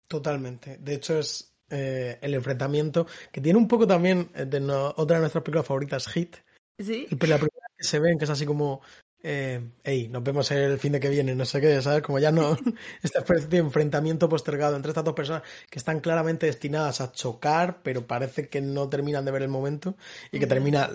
[0.08, 0.76] Totalmente.
[0.78, 5.16] De hecho, es eh, el enfrentamiento que tiene un poco también eh, de no- otra
[5.16, 6.36] de nuestras películas favoritas, Hit.
[6.78, 8.82] Sí, El- La primera que se ven, que es así como,
[9.26, 12.02] eh, hey, nos vemos el fin de que viene, no sé qué, ¿sabes?
[12.02, 12.58] Como ya no,
[13.02, 17.80] esta especie de enfrentamiento postergado entre estas dos personas que están claramente destinadas a chocar,
[17.82, 19.96] pero parece que no terminan de ver el momento
[20.30, 20.90] y que termina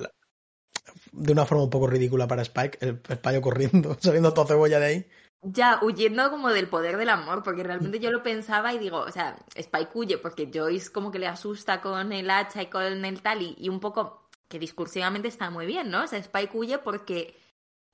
[1.12, 4.80] de una forma un poco ridícula para Spike, el, el payo corriendo, saliendo toda cebolla
[4.80, 5.08] de ahí.
[5.42, 9.12] Ya, huyendo como del poder del amor, porque realmente yo lo pensaba y digo, o
[9.12, 13.22] sea, Spike huye porque Joyce como que le asusta con el hacha y con el
[13.24, 16.04] tal y, y un poco que discursivamente está muy bien, ¿no?
[16.04, 17.36] O sea, Spike huye porque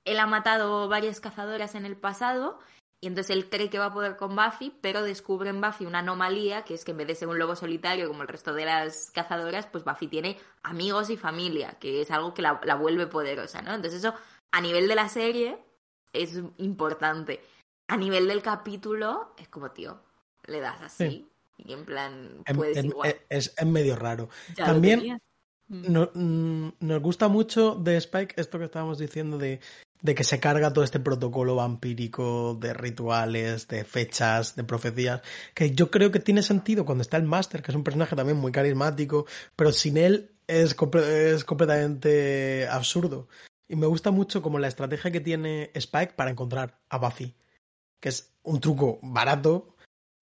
[0.06, 2.58] él ha matado varias cazadoras en el pasado
[3.02, 5.98] y entonces él cree que va a poder con Buffy, pero descubre en Buffy una
[5.98, 8.64] anomalía, que es que en vez de ser un lobo solitario como el resto de
[8.64, 13.06] las cazadoras, pues Buffy tiene amigos y familia, que es algo que la, la vuelve
[13.06, 13.74] poderosa, ¿no?
[13.74, 14.14] Entonces eso,
[14.50, 15.58] a nivel de la serie,
[16.14, 17.40] es importante.
[17.88, 20.00] A nivel del capítulo, es como, tío,
[20.46, 21.28] le das así Sí.
[21.58, 23.14] y en plan, Em- puedes em- igual.
[23.28, 24.28] es, es medio raro.
[24.56, 25.20] Ya también- tenías.
[25.68, 25.92] Mm.
[25.92, 29.60] No- mm, nos gusta mucho de Spike esto que estábamos diciendo de,
[30.02, 35.22] de que se carga todo este protocolo vampírico de rituales, de fechas, de profecías,
[35.54, 38.38] que yo creo que tiene sentido cuando está el Master, que es un personaje también
[38.38, 40.76] muy carismático, pero sin él es,
[41.08, 43.28] es completamente absurdo.
[43.68, 47.34] Y me gusta mucho como la estrategia que tiene Spike para encontrar a Buffy,
[48.00, 49.74] que es un truco barato,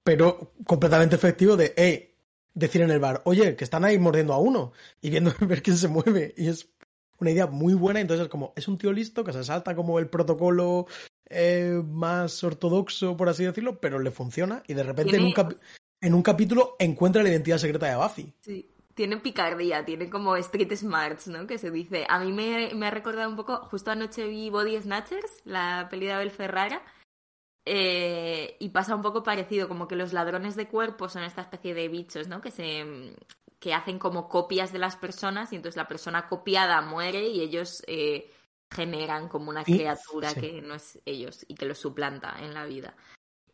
[0.02, 2.14] pero completamente efectivo de,
[2.54, 5.76] decir en el bar, oye, que están ahí mordiendo a uno y viendo ver quién
[5.76, 6.34] se mueve.
[6.36, 6.68] Y es
[7.18, 8.00] una idea muy buena.
[8.00, 10.86] Entonces, es como, es un tío listo que se salta como el protocolo
[11.28, 14.62] eh, más ortodoxo, por así decirlo, pero le funciona.
[14.66, 15.34] Y de repente un,
[16.00, 18.32] en un capítulo encuentra la identidad secreta de Buffy.
[18.40, 21.46] Sí, tiene picardía, tiene como street smarts, ¿no?
[21.46, 22.06] Que se dice.
[22.08, 26.06] A mí me, me ha recordado un poco, justo anoche vi Body Snatchers, la peli
[26.06, 26.82] de Abel Ferrara,
[27.66, 31.74] eh, y pasa un poco parecido, como que los ladrones de cuerpos son esta especie
[31.74, 32.40] de bichos, ¿no?
[32.40, 32.84] Que se
[33.64, 37.82] que hacen como copias de las personas y entonces la persona copiada muere y ellos
[37.86, 38.30] eh,
[38.70, 40.40] generan como una criatura sí.
[40.42, 42.94] que no es ellos y que los suplanta en la vida.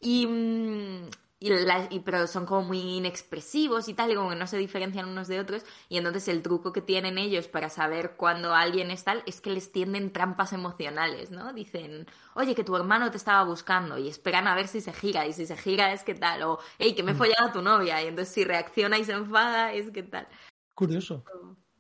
[0.00, 1.10] Y, mm,
[1.42, 4.58] y, la- y- pero son como muy inexpresivos y tal, y como que no se
[4.58, 5.64] diferencian unos de otros.
[5.88, 9.50] Y entonces el truco que tienen ellos para saber cuándo alguien es tal es que
[9.50, 11.52] les tienden trampas emocionales, ¿no?
[11.54, 15.26] Dicen, oye, que tu hermano te estaba buscando, y esperan a ver si se gira,
[15.26, 17.62] y si se gira es que tal, o hey, que me he follado a tu
[17.62, 20.28] novia, y entonces si reacciona y se enfada es que tal.
[20.74, 21.24] Curioso.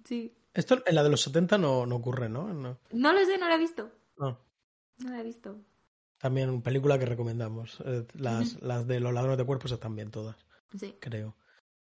[0.04, 0.34] Sí.
[0.54, 2.52] Esto en la de los 70 no, no ocurre, ¿no?
[2.54, 2.78] No.
[2.92, 3.90] No lo sé, no lo he visto.
[4.16, 4.38] no.
[4.98, 5.56] No lo he visto.
[6.20, 7.78] También una película que recomendamos.
[7.84, 10.36] Eh, las, las de los ladrones de cuerpos están bien todas,
[10.78, 10.94] Sí.
[11.00, 11.34] creo.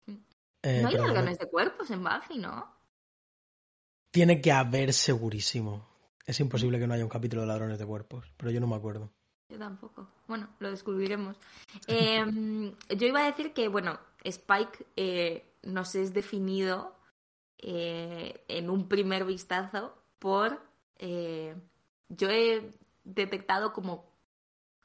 [0.06, 0.16] Mm.
[0.64, 2.76] Eh, no hay ladrones de cuerpos en Buffy, ¿no?
[4.12, 5.88] Tiene que haber segurísimo.
[6.26, 8.76] Es imposible que no haya un capítulo de ladrones de cuerpos, pero yo no me
[8.76, 9.12] acuerdo.
[9.50, 10.10] Yo tampoco.
[10.28, 11.38] Bueno, lo descubriremos.
[11.88, 16.96] Eh, yo iba a decir que, bueno, Spike eh, nos es definido
[17.60, 20.62] eh, en un primer vistazo por...
[20.98, 21.56] eh,
[22.10, 24.07] yo he detectado como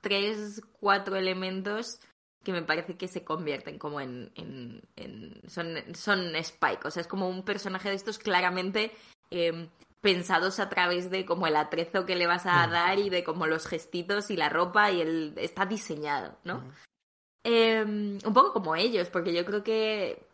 [0.02, 1.98] tres, cuatro elementos
[2.44, 4.30] que me parece que se convierten como en...
[4.34, 6.86] en- en- son, son Spike.
[6.86, 8.92] O sea, es como un personaje de estos claramente...
[9.30, 9.68] eh,
[10.02, 12.70] pensados a través de como el atrezo que le vas a Mm.
[12.72, 16.58] dar y de como los gestitos y la ropa y el está diseñado, ¿no?
[16.58, 16.70] Mm.
[17.44, 20.26] Eh, un poco como ellos, porque yo creo que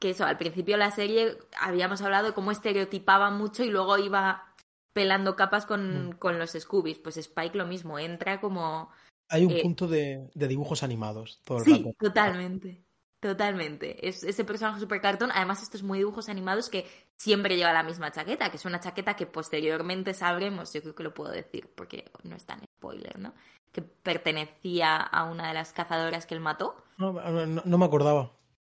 [0.00, 3.98] que eso, al principio de la serie habíamos hablado de cómo estereotipaba mucho y luego
[3.98, 4.53] iba
[4.94, 6.12] pelando capas con, Mm.
[6.14, 6.98] con los Scoobies.
[6.98, 8.88] Pues Spike lo mismo, entra como
[9.30, 11.94] Hay un Eh, punto de, de dibujos animados todo el Sí, rato.
[11.98, 12.82] totalmente.
[13.20, 14.06] Totalmente.
[14.06, 15.30] Es ese personaje super cartón.
[15.32, 19.16] Además, estos muy dibujos animados que siempre lleva la misma chaqueta, que es una chaqueta
[19.16, 23.32] que posteriormente sabremos, yo creo que lo puedo decir porque no es tan spoiler, ¿no?
[23.72, 26.76] Que pertenecía a una de las cazadoras que él mató.
[26.98, 28.30] No, no- no me acordaba.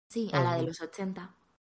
[0.07, 1.33] Sí, a la de los 80.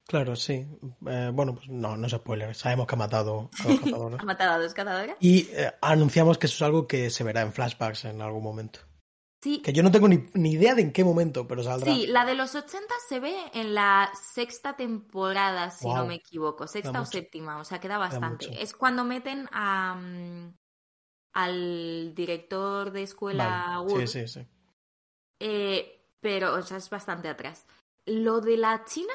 [0.07, 0.65] Claro, sí.
[1.05, 2.55] Eh, bueno, pues no, no es spoiler.
[2.55, 4.19] Sabemos que ha matado a los cazadores.
[4.19, 5.17] Ha matado a dos cazadoras.
[5.19, 8.79] Y eh, anunciamos que eso es algo que se verá en flashbacks en algún momento.
[9.43, 11.93] Sí, Que yo no tengo ni, ni idea de en qué momento, pero saldrá.
[11.93, 16.65] Sí, la de los 80 se ve en la sexta temporada, si no me equivoco,
[16.67, 17.11] sexta Queda o mucho.
[17.11, 18.61] séptima, o sea, queda bastante.
[18.61, 20.55] Es cuando meten a, mm,
[21.33, 23.93] al director de escuela Vale.
[23.93, 24.47] Wood, Sí, sí, sí.
[25.39, 27.67] eh, pero, o sea, es bastante atrás.
[28.07, 29.13] Lo de la China,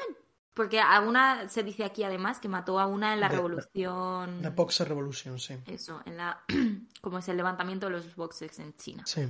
[0.53, 4.41] porque a una se dice aquí además que mató a una en la De- revolución.
[4.41, 5.55] The Boxer Revolution, sí.
[5.65, 6.43] Eso, en la.
[7.01, 9.03] como es el levantamiento de los boxers en China.
[9.05, 9.21] Sí.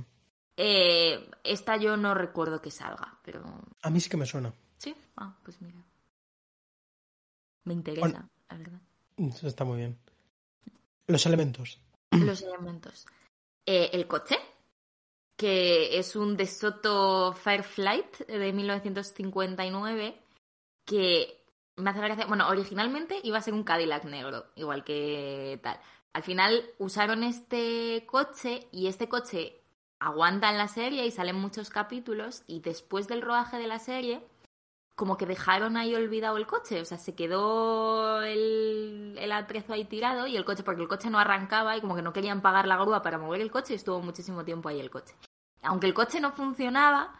[0.56, 3.42] Eh, esta yo no recuerdo que salga, pero
[3.82, 4.52] A mí sí que me suena.
[4.78, 5.78] Sí, ah, pues mira.
[7.64, 8.28] Me interesa, Bueno.
[8.50, 8.80] la verdad.
[9.16, 9.98] Eso está muy bien.
[11.06, 11.80] Los elementos.
[12.10, 13.06] Los elementos.
[13.66, 14.36] Eh, el coche,
[15.36, 20.22] que es un De Soto Fireflight de 1959,
[20.84, 21.44] que
[21.76, 22.26] me hace gracia.
[22.26, 25.78] Bueno, originalmente iba a ser un Cadillac negro, igual que tal.
[26.12, 29.60] Al final usaron este coche y este coche
[29.98, 34.22] aguanta en la serie y salen muchos capítulos y después del rodaje de la serie
[34.94, 39.84] como que dejaron ahí olvidado el coche, o sea, se quedó el, el atrezo ahí
[39.84, 42.68] tirado y el coche, porque el coche no arrancaba y como que no querían pagar
[42.68, 45.16] la grúa para mover el coche y estuvo muchísimo tiempo ahí el coche.
[45.62, 47.12] Aunque el coche no funcionaba,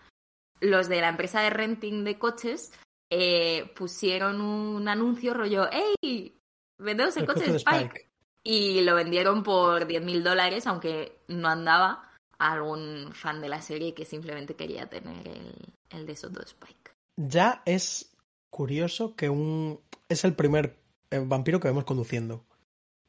[0.61, 2.73] los de la empresa de renting de coches
[3.11, 6.37] eh, pusieron un anuncio rollo, ¡Ey!
[6.79, 7.85] Vendemos el, El coche, de Spike.
[7.85, 8.11] Spike.
[8.43, 13.95] Y lo vendieron por 10.000 dólares, aunque no andaba a algún fan de la serie
[13.95, 15.55] que simplemente quería tener el,
[15.91, 16.91] el de Soto Spike.
[17.17, 18.15] Ya es
[18.51, 19.81] curioso que un.
[20.09, 20.77] Es el primer
[21.11, 22.45] eh, vampiro que vemos conduciendo.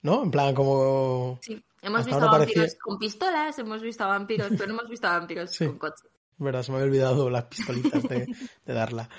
[0.03, 0.23] ¿No?
[0.23, 1.39] En plan, como.
[1.41, 5.08] Sí, hemos Hasta visto vampiros parecía- con pistolas, hemos visto vampiros, pero no hemos visto
[5.08, 5.65] vampiros Sí.
[5.65, 6.08] con coches.
[6.38, 8.27] Verdad, se me había olvidado las pistolitas de,
[8.65, 9.10] de darla.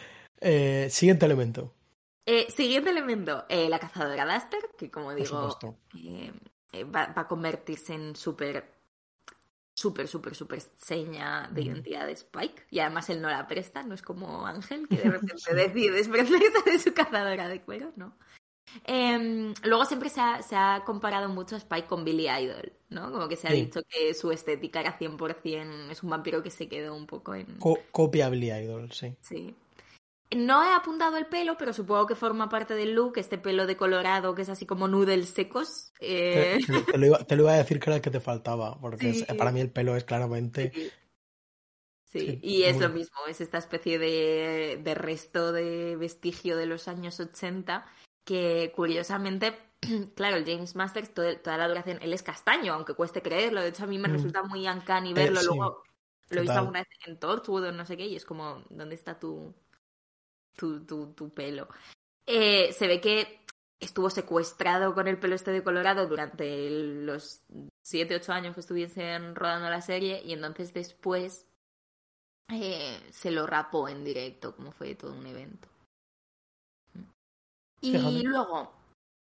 [0.41, 1.73] Eh, siguiente elemento,
[2.27, 5.59] Eh, siguiente elemento, eh, la cazadora Duster, que como digo,
[5.97, 6.33] eh,
[6.73, 8.69] eh, va, va a convertirse en súper,
[9.75, 12.65] súper, súper, súper seña de identidad de Spike.
[12.71, 16.63] Y además él no la presta, no es como Ángel, que de repente decide desprenderse
[16.71, 18.17] de su cazadora de cuero, ¿no?
[18.85, 23.13] Em, luego siempre se ha, se ha comparado mucho a Spike con Billy Idol, ¿no?
[23.13, 23.63] Como que se ha Sí.
[23.65, 27.59] dicho que su estética era 100%, es un vampiro que se quedó un poco en...
[27.59, 29.15] Co- copia Billy Idol, sí.
[29.21, 29.55] Sí.
[30.35, 33.77] No he apuntado el pelo, pero supongo que forma parte del look, este pelo de
[33.77, 35.93] colorado que es así como noodles secos.
[35.99, 38.11] Te, Eh, te- te lo iba, te lo iba a decir que era el que
[38.11, 40.73] te faltaba, porque es- para mí el pelo es claramente.
[40.75, 40.91] sí.
[42.09, 46.57] Sí, Sí, y es muy- lo mismo, es esta especie de, de resto de vestigio
[46.57, 47.85] de los años 80
[48.25, 49.59] que curiosamente,
[50.15, 53.69] claro, el James Masters todo- toda la duración, él es castaño, aunque cueste creerlo, de
[53.69, 54.13] hecho a mí me Mm.
[54.13, 55.83] resulta muy uncanny Eh, verlo, sí, luego
[56.31, 58.95] lo he visto alguna vez en Torchwood o no sé qué, y es como, ¿dónde
[58.95, 59.53] está tu,
[60.57, 61.69] tu, tu, tu pelo?
[62.27, 63.41] Eh, se ve que
[63.81, 67.43] estuvo secuestrado con el pelo este de Colorado durante los
[67.85, 71.47] 7, 8 años que estuviesen rodando la serie y entonces después
[72.49, 75.69] eh, se lo rapó en directo, como fue todo un evento.
[77.81, 78.23] Y Fíjate.
[78.25, 78.73] luego,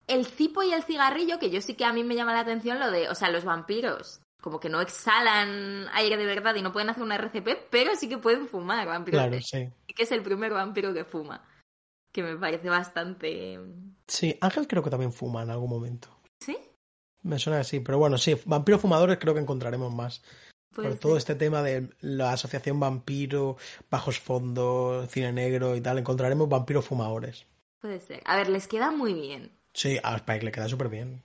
[0.07, 2.79] el cipo y el cigarrillo, que yo sí que a mí me llama la atención
[2.79, 6.73] lo de, o sea, los vampiros como que no exhalan aire de verdad y no
[6.73, 9.21] pueden hacer una RCP, pero sí que pueden fumar vampiros.
[9.21, 9.69] Claro, sí.
[9.95, 11.43] Que es el primer vampiro que fuma,
[12.13, 13.59] que me parece bastante...
[14.07, 16.09] Sí, Ángel creo que también fuma en algún momento.
[16.39, 16.57] ¿Sí?
[17.23, 20.23] Me suena así, pero bueno, sí, vampiros fumadores creo que encontraremos más.
[20.73, 23.57] Por todo este tema de la asociación vampiro,
[23.91, 27.47] bajos fondos, cine negro y tal, encontraremos vampiros fumadores.
[27.81, 28.23] Puede ser.
[28.25, 29.51] A ver, les queda muy bien.
[29.73, 31.23] Sí, a Spike le queda súper bien.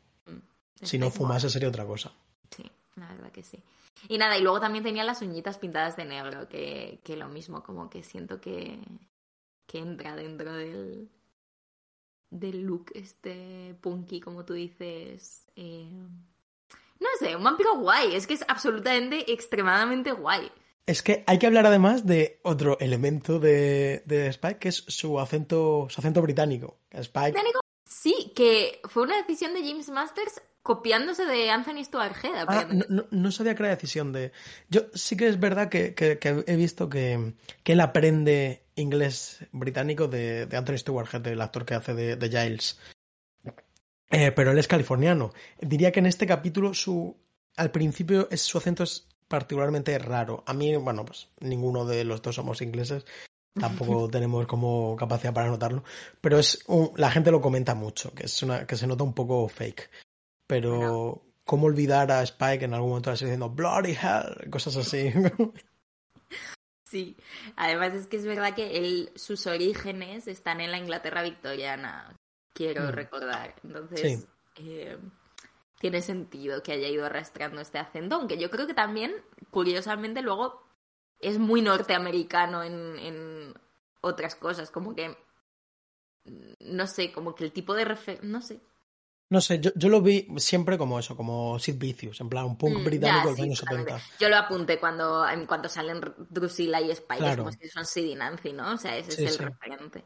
[0.82, 2.12] Si no fumase sería otra cosa.
[2.56, 2.64] Sí,
[2.96, 3.62] la verdad que sí.
[4.08, 7.64] Y nada, y luego también tenía las uñitas pintadas de negro, que, que lo mismo,
[7.64, 8.80] como que siento que,
[9.68, 11.10] que entra dentro del,
[12.30, 15.46] del look este punky, como tú dices.
[15.56, 15.90] eh,
[17.00, 20.52] No sé, un vampiro guay, es que es absolutamente, extremadamente guay.
[20.86, 25.20] Es que hay que hablar además de otro elemento de, de Spike, que es su
[25.20, 26.78] acento, su acento británico.
[26.92, 32.46] Spike, Británico, Sí, que fue una decisión de James Masters copiándose de Anthony Stuart Head.
[32.48, 34.32] Ah, no, no- no sabía que era decisión de.
[34.70, 39.46] Yo sí que es verdad que, que- que he visto que, que él aprende inglés
[39.52, 42.80] británico de, de Anthony Stewart Head, el actor que hace de, de Giles.
[44.10, 45.32] Eh, pero él es californiano.
[45.60, 47.18] Diría que en este capítulo su
[47.56, 50.44] al principio es, su acento es particularmente raro.
[50.48, 53.06] A mí, bueno, pues ninguno de los dos somos ingleses,
[53.60, 55.84] tampoco tenemos como capacidad para notarlo,
[56.22, 59.14] pero es un, la gente lo comenta mucho, que es una que se nota un
[59.14, 59.90] poco fake.
[60.62, 65.12] Pero cómo olvidar a Spike en algún momento así diciendo bloody hell, cosas así.
[66.86, 67.18] Sí,
[67.56, 72.16] además es que es verdad que él, sus orígenes están en la Inglaterra victoriana,
[72.54, 72.92] quiero Mm.
[72.92, 73.56] recordar.
[73.64, 74.28] Entonces, Sí.
[74.58, 75.00] eh,
[75.80, 79.12] tiene sentido que haya ido arrastrando este acento, aunque yo creo que también,
[79.50, 80.62] curiosamente, luego
[81.20, 83.54] es muy norteamericano en, en
[84.02, 85.18] otras cosas, como que,
[86.60, 88.24] no sé, como que el tipo de refer...
[88.24, 88.60] no sé.
[89.34, 92.56] No sé, yo, yo lo vi siempre como eso, como Sid Vicious, en plan un
[92.56, 93.92] punk Mm, británico ya, de los sí, años totalmente.
[93.94, 94.16] 70.
[94.20, 97.44] Yo lo apunté cuando, en cuanto salen Drusilla y Spike, Claro.
[97.46, 98.74] como si son Sid y Nancy, ¿no?
[98.74, 99.44] O sea, ese Sí, es el sí.
[99.46, 100.04] referente.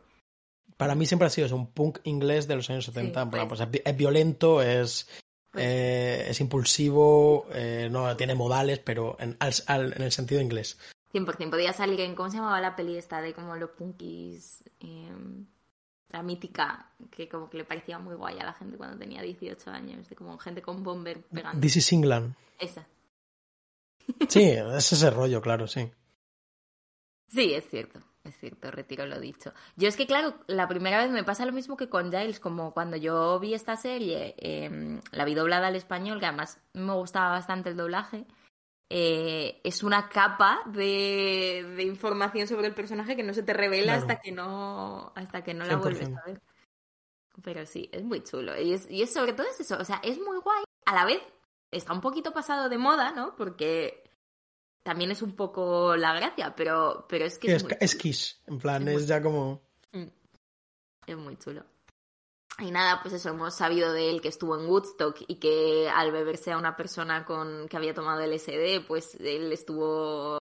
[0.78, 3.20] Para mí siempre ha sido eso, un punk inglés de los años 70.
[3.20, 3.60] Sí, en plan, pues.
[3.60, 5.10] pues es, vi- es violento, es,
[5.52, 5.66] Pues.
[5.68, 10.78] eh, es impulsivo, eh, no tiene modales, pero en, al- al- en el sentido inglés.
[11.12, 11.50] 100%.
[11.52, 14.63] Podía salir en, ¿cómo se llamaba la peli esta de como los punkis?
[14.80, 15.12] eh,
[16.10, 19.70] la mítica, que como que le parecía muy guay a la gente cuando tenía 18
[19.72, 21.60] años, de como gente con bomber pegando.
[21.60, 22.34] This is England.
[22.60, 22.88] Esa.
[24.30, 25.91] Sí, es ese rollo, claro, sí.
[27.28, 29.54] Sí, es cierto, es cierto, retiro lo dicho.
[29.76, 32.74] Yo es que, claro, la primera vez me pasa lo mismo que con Giles, como
[32.74, 37.32] cuando yo vi esta serie, eh, la vi doblada al español, que además me gustaba
[37.32, 38.26] bastante el doblaje.
[38.89, 43.93] Eh, es una capa de, de información sobre el personaje que no se te revela
[43.93, 44.02] Claro.
[44.02, 46.19] hasta que no hasta que no la vuelves 100%.
[46.21, 46.41] a ver.
[47.43, 48.60] Pero sí, es muy chulo.
[48.60, 50.63] Y es, y es sobre todo es eso, o sea, es muy guay.
[50.86, 51.21] A la vez
[51.71, 53.36] está un poquito pasado de moda, ¿no?
[53.36, 54.04] Porque
[54.84, 57.95] también es un poco la gracia, pero, pero es que Sí, es, es.
[57.95, 59.62] Kiss, en plan, es ya como...
[59.91, 60.06] Mm.
[61.06, 61.63] Es muy chulo.
[62.60, 66.12] Y nada, pues eso, hemos sabido de él que estuvo en Woodstock y que al
[66.12, 70.39] beberse a una persona con que había tomado LSD, pues él estuvo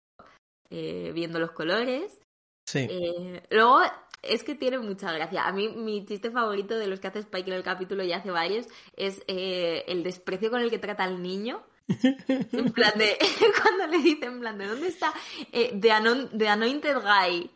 [0.71, 2.21] eh, viendo los colores.
[2.67, 3.81] Sí, Eh, luego,
[4.23, 5.47] es que tiene mucha gracia.
[5.47, 8.31] A mí, mi chiste favorito de los que hace Spike en el capítulo, y hace
[8.31, 11.63] varios, es eh, el desprecio con el que trata al niño.
[12.29, 13.19] En plan de,
[13.63, 15.13] cuando le dice, en plan de, ¿dónde está
[15.51, 17.51] the, Anon- the Anointed Guy?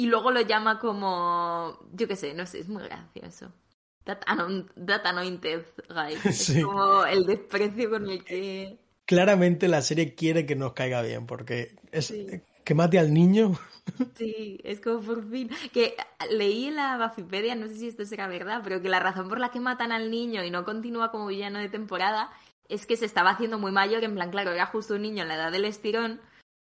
[0.00, 3.52] Y luego lo llama como, yo qué sé, no sé, es muy gracioso.
[4.04, 5.02] That, anon- that.
[6.32, 6.58] Sí.
[6.58, 8.78] Es como el desprecio con el que...
[9.04, 12.26] claramente la serie quiere que nos caiga bien, porque es Sí.
[12.64, 13.52] que mate al niño.
[14.16, 15.50] Sí, es como por fin.
[15.72, 15.96] Que
[16.30, 19.38] leí en la Bafipedia, no sé si esto será verdad, pero que la razón por
[19.38, 22.30] la que matan al niño y no continúa como villano de temporada
[22.70, 25.28] es que se estaba haciendo muy mayor, en plan, claro, era justo un niño en
[25.28, 26.20] la edad del estirón.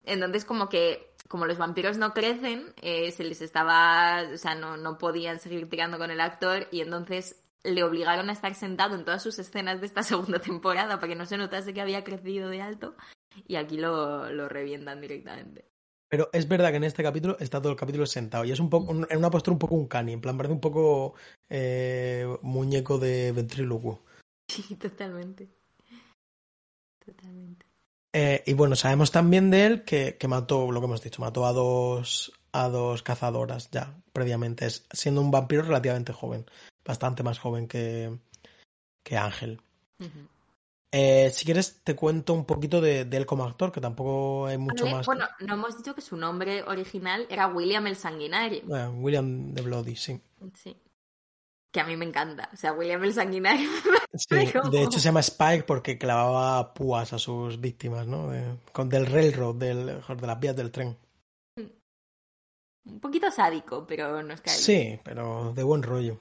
[0.05, 4.23] Entonces, como que, como los vampiros no crecen, eh, se les estaba.
[4.33, 8.33] O sea, no, no podían seguir tirando con el actor y entonces le obligaron a
[8.33, 11.75] estar sentado en todas sus escenas de esta segunda temporada para que no se notase
[11.75, 12.97] que había crecido de alto.
[13.47, 15.69] Y aquí lo, lo revientan directamente.
[16.09, 18.71] Pero es verdad que en este capítulo está todo el capítulo sentado y es un
[18.71, 21.15] poco en una postura un poco un cani, en plan parece un poco
[21.51, 24.03] eh, muñeco de ventrílocuo.
[24.51, 25.47] Sí, totalmente.
[27.05, 27.68] Totalmente.
[28.13, 31.47] Eh, y bueno, sabemos también de él que, que mató, lo que hemos dicho, mató
[31.47, 36.45] a dos, a dos cazadoras ya previamente, es, siendo un vampiro relativamente joven,
[36.85, 38.19] bastante más joven que,
[39.05, 39.61] que Ángel.
[40.91, 44.59] Eh, si quieres, te cuento un poquito de, de él como actor, que tampoco hay
[44.59, 45.07] mucho más.
[45.07, 48.63] Bueno, no hemos dicho que su nombre original era William el Sanguinario.
[48.65, 50.21] Bueno, William de Bloody, sí.
[50.55, 50.77] Sí.
[51.73, 52.49] Que a mí me encanta.
[52.53, 53.69] O sea, William el Sanguinario.
[54.15, 54.37] Sí,
[54.71, 58.29] de hecho se llama Spike porque clavaba púas a sus víctimas, ¿no?
[58.31, 60.97] De- con del railroad, del, de las vías del tren.
[62.87, 64.55] Un poquito sádico, pero nos cae.
[64.55, 64.65] bien.
[64.97, 66.19] Sí, pero de buen rollo.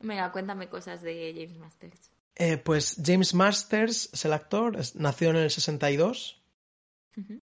[0.00, 2.10] Venga, cuéntame cosas de James Masters.
[2.36, 6.42] Eh, pues James Masters es el actor, es- nació en el 62
[7.18, 7.38] Ujú.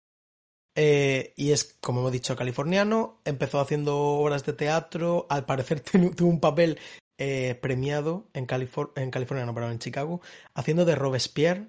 [0.76, 3.20] eh, y es, como hemos dicho, californiano.
[3.24, 5.80] Empezó haciendo obras de teatro, al parecer
[6.16, 6.78] tuvo un papel
[7.18, 10.20] eh, premiado en, Califor- en California, no, perdón, en Chicago,
[10.54, 11.68] haciendo de Robespierre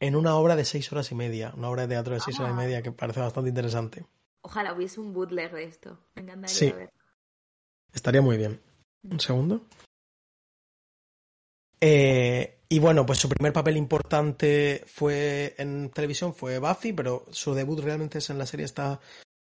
[0.00, 2.50] en una obra de seis horas y media, una obra de teatro de seis horas
[2.50, 2.56] y Ah.
[2.56, 4.04] media que parece bastante interesante.
[4.42, 5.98] Ojalá hubiese un bootleg de esto.
[6.14, 6.70] Me encantaría Sí.
[6.72, 6.90] ver.
[7.92, 8.60] Estaría muy bien.
[9.08, 9.62] Un segundo.
[11.80, 17.54] Eh, y bueno, pues su primer papel importante fue en televisión, fue Buffy, pero su
[17.54, 19.00] debut realmente es en la serie está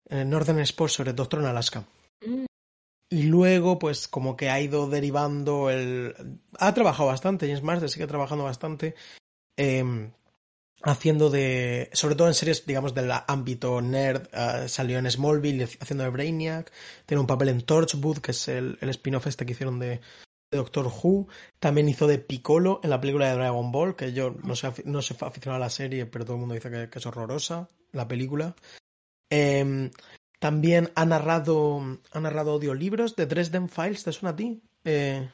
[0.10, 1.86] en Northern Sports sobre Doctor en Alaska.
[2.26, 2.46] Mm,
[3.10, 6.42] Y luego, pues como que ha ido derivando el...
[6.60, 8.96] Ha trabajado bastante, James Marsden sigue trabajando bastante,
[9.58, 10.12] eh,
[10.82, 11.90] haciendo de...
[11.94, 14.28] Sobre todo en series, digamos, del ámbito nerd.
[14.34, 16.72] eh, salió en Smallville haciendo de Brainiac.
[17.06, 20.02] Tiene un papel en Torchwood, que es el, spin-off este que hicieron de,
[20.52, 21.28] Doctor Who,
[21.60, 25.02] también hizo de Piccolo en la película de Dragon Ball, que yo no sé, no
[25.02, 28.08] sé aficionado a la serie, pero todo el mundo dice que, que es horrorosa la
[28.08, 28.56] película.
[29.30, 29.92] Eh,
[30.40, 34.62] también ha narrado, ha narrado audiolibros de Dresden Files, ¿te suena a ti?
[34.84, 35.30] Eh,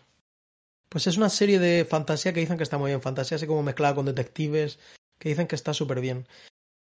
[0.90, 3.64] pues es una serie de fantasía que dicen que está muy bien, fantasía así como
[3.64, 4.80] mezclada con detectives,
[5.18, 6.28] que dicen que está súper bien.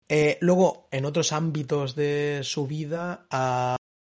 [0.07, 3.75] Eh, luego, en otros ámbitos de su vida, ha,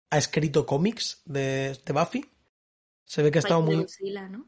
[0.09, 2.25] ha escrito cómics de, de, Buffy.
[3.05, 3.77] Se ve que ha estado muy...
[3.77, 4.45] Drusilla, ¿no?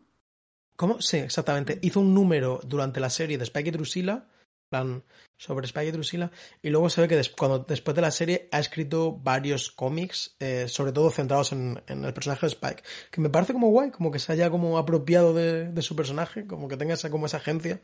[0.76, 1.02] ¿Cómo?
[1.02, 1.80] Sí, exactamente.
[1.82, 4.28] Hizo un número durante la serie de Spike y Drusilla,
[4.70, 5.04] plan
[5.38, 8.48] sobre Spike y Drusilla, y luego se ve que des cuando, después de la serie
[8.52, 13.30] ha escrito varios cómics, eh, sobre todo centrados en, el personaje de Spike, que me
[13.30, 16.94] parece como guay, como que se haya como apropiado de, su personaje, como que tenga
[16.94, 17.82] esa, como esa agencia.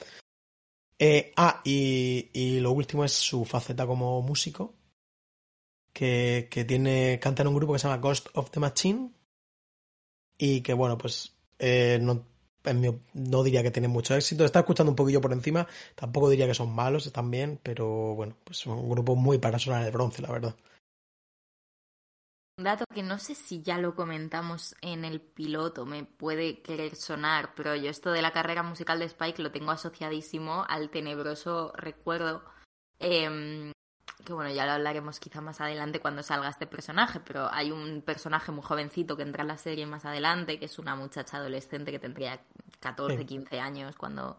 [0.99, 4.75] Eh, ah, y, y, lo último es su faceta como músico,
[5.91, 9.11] que, que, tiene, canta en un grupo que se llama Ghost of the Machine,
[10.37, 12.25] y que bueno, pues eh, no,
[12.73, 16.53] no diría que tiene mucho éxito, está escuchando un poquillo por encima, tampoco diría que
[16.53, 20.31] son malos, bien, pero bueno, pues son un grupo muy para sonar el bronce, la
[20.31, 20.55] verdad.
[22.57, 26.95] Un dato que no sé si ya lo comentamos en el piloto, me puede querer
[26.95, 31.73] sonar, pero yo esto de la carrera musical de Spike lo tengo asociadísimo al tenebroso
[31.75, 32.45] recuerdo,
[32.99, 33.73] eh,
[34.23, 38.01] que bueno, ya lo hablaremos quizá más adelante cuando salga este personaje, pero hay un
[38.01, 41.91] personaje muy jovencito que entra en la serie más adelante, que es una muchacha adolescente
[41.91, 42.41] que tendría
[42.79, 43.25] 14, sí.
[43.25, 44.37] 15 años cuando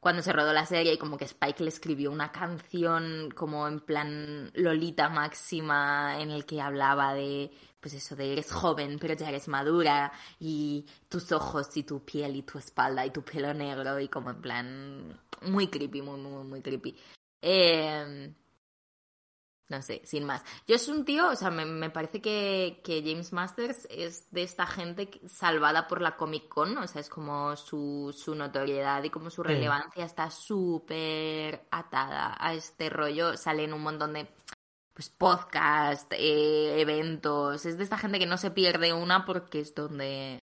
[0.00, 3.80] cuando se rodó la serie y como que Spike le escribió una canción como en
[3.80, 9.28] plan Lolita máxima en el que hablaba de pues eso de eres joven pero ya
[9.28, 13.98] eres madura y tus ojos y tu piel y tu espalda y tu pelo negro
[13.98, 16.96] y como en plan muy creepy, muy muy muy creepy.
[17.42, 18.32] Eh,
[19.68, 20.42] no sé, sin más.
[20.66, 24.42] Yo es un tío, o sea, me, me parece que, que, James Masters es de
[24.42, 29.10] esta gente salvada por la Comic Con, o sea, es como su, su notoriedad y
[29.10, 30.06] como su relevancia sí.
[30.06, 33.36] está súper atada a este rollo.
[33.36, 34.28] Salen un montón de
[34.94, 39.74] pues podcast, eh, eventos, es de esta gente que no se pierde una porque es
[39.74, 40.38] donde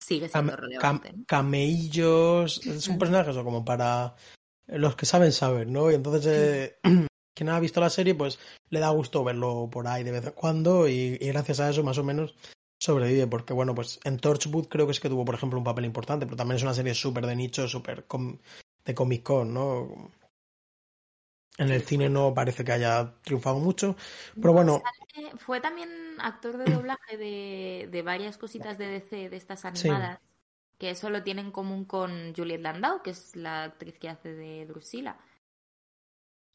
[0.00, 1.10] sigue siendo cam, relevante.
[1.10, 4.14] Cam, camellos, es un personaje eso como para
[4.66, 5.90] los que saben saber, ¿no?
[5.90, 6.78] Y entonces eh,
[7.38, 10.32] quien ha visto la serie, pues le da gusto verlo por ahí de vez en
[10.32, 12.34] cuando y, y gracias a eso más o menos
[12.78, 15.84] sobrevive, porque bueno, pues en Torchwood creo que es que tuvo, por ejemplo, un papel
[15.84, 18.38] importante, pero también es una serie súper de nicho, súper com
[18.84, 20.10] de Comic Con, ¿no?
[21.58, 23.96] En el cine no parece que haya triunfado mucho,
[24.36, 24.80] pero bueno.
[25.38, 30.26] Fue también actor de doblaje de, de varias cositas de DC, de estas animadas, sí.
[30.78, 34.32] que eso lo tiene en común con Juliette Landau, que es la actriz que hace
[34.34, 35.18] de Drusilla.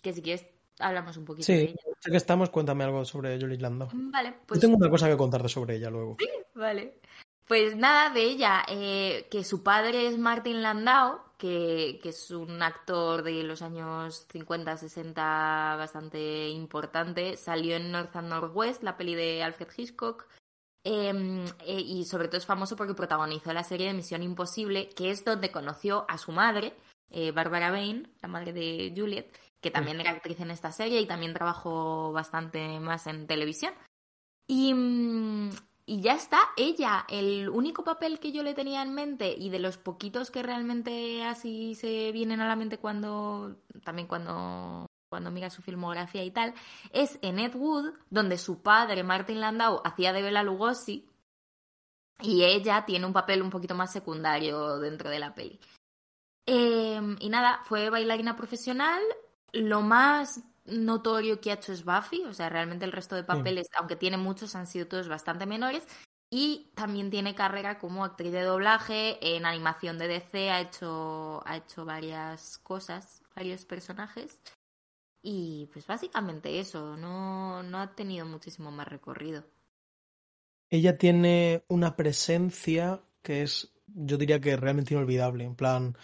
[0.01, 0.45] Que si quieres
[0.79, 1.75] hablamos un poquito sí, de ella.
[2.05, 3.89] Ya que estamos, cuéntame algo sobre Julie Landau.
[3.93, 4.59] Vale, pues.
[4.59, 6.15] Yo tengo una cosa que contarte sobre ella luego.
[6.19, 6.99] Sí, vale.
[7.47, 12.61] Pues nada, de ella, eh, que su padre es Martin Landau, que, que, es un
[12.61, 17.35] actor de los años 50, 60 bastante importante.
[17.35, 20.27] Salió en North and Northwest, la peli de Alfred Hitchcock.
[20.85, 25.11] Eh, eh, y sobre todo es famoso porque protagonizó la serie de Misión Imposible, que
[25.11, 26.73] es donde conoció a su madre,
[27.13, 31.05] eh, Barbara Bain, la madre de Juliet, que también era actriz en esta serie y
[31.05, 33.73] también trabajó bastante más en televisión.
[34.47, 34.73] Y,
[35.85, 39.59] y, ya está, ella, el único papel que yo le tenía en mente y de
[39.59, 43.55] los poquitos que realmente así se vienen a la mente cuando,
[43.85, 46.53] también cuando, cuando mira su filmografía y tal,
[46.91, 51.07] es en Ed Wood, donde su padre, Martin Landau, hacía de Bela Lugosi
[52.21, 55.59] y ella tiene un papel un poquito más secundario dentro de la peli.
[56.45, 59.01] Eh, y nada, fue bailarina profesional,
[59.53, 63.67] lo más notorio que ha hecho es Buffy, o sea, realmente el resto de papeles,
[63.67, 63.73] sí.
[63.77, 65.87] aunque tiene muchos, han sido todos bastante menores.
[66.29, 71.57] Y también tiene carrera como actriz de doblaje, en animación de DC ha hecho, ha
[71.57, 74.41] hecho varias cosas, varios personajes.
[75.21, 79.45] Y pues básicamente eso, no, no ha tenido muchísimo más recorrido.
[80.71, 85.95] Ella tiene una presencia que es, yo diría que realmente inolvidable, en plan,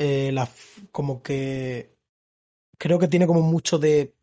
[0.00, 0.48] eh, la,
[0.92, 1.94] como que
[2.78, 4.14] creo que tiene como mucho de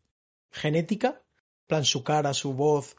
[0.50, 1.22] genética,
[1.68, 2.96] plan su cara, su voz,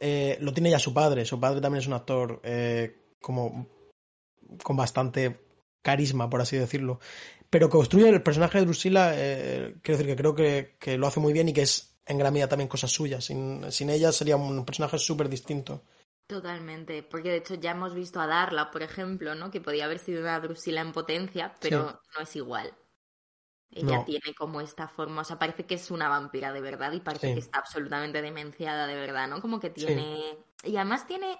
[0.00, 3.68] eh, lo tiene ya su padre, su padre también es un actor eh, como
[4.60, 5.40] con bastante
[5.82, 6.98] carisma, por así decirlo,
[7.48, 11.20] pero construye el personaje de Drusilla, eh, quiero decir que creo que, que, lo hace
[11.20, 14.34] muy bien y que es en gran medida también cosa suya, sin, sin ella sería
[14.34, 15.84] un personaje súper distinto.
[16.26, 19.50] Totalmente, porque de hecho ya hemos visto a Darla, por ejemplo, ¿no?
[19.50, 21.96] que podía haber sido una Drusilla en potencia, pero sí.
[22.14, 22.74] no es igual.
[23.70, 24.04] Ella no.
[24.04, 27.28] tiene como esta forma, o sea, parece que es una vampira de verdad y parece
[27.28, 27.34] sí.
[27.34, 29.40] que está absolutamente demenciada de verdad, ¿no?
[29.40, 30.36] Como que tiene...
[30.62, 30.70] Sí.
[30.70, 31.38] Y además tiene...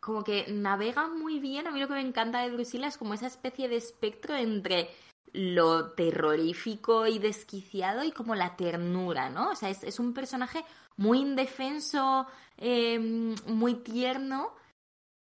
[0.00, 1.66] como que navega muy bien.
[1.66, 4.90] A mí lo que me encanta de Drusilla es como esa especie de espectro entre
[5.32, 9.50] lo terrorífico y desquiciado y como la ternura, ¿no?
[9.50, 10.64] O sea, es, es un personaje
[10.98, 12.26] muy indefenso,
[12.58, 12.98] eh,
[13.46, 14.52] muy tierno,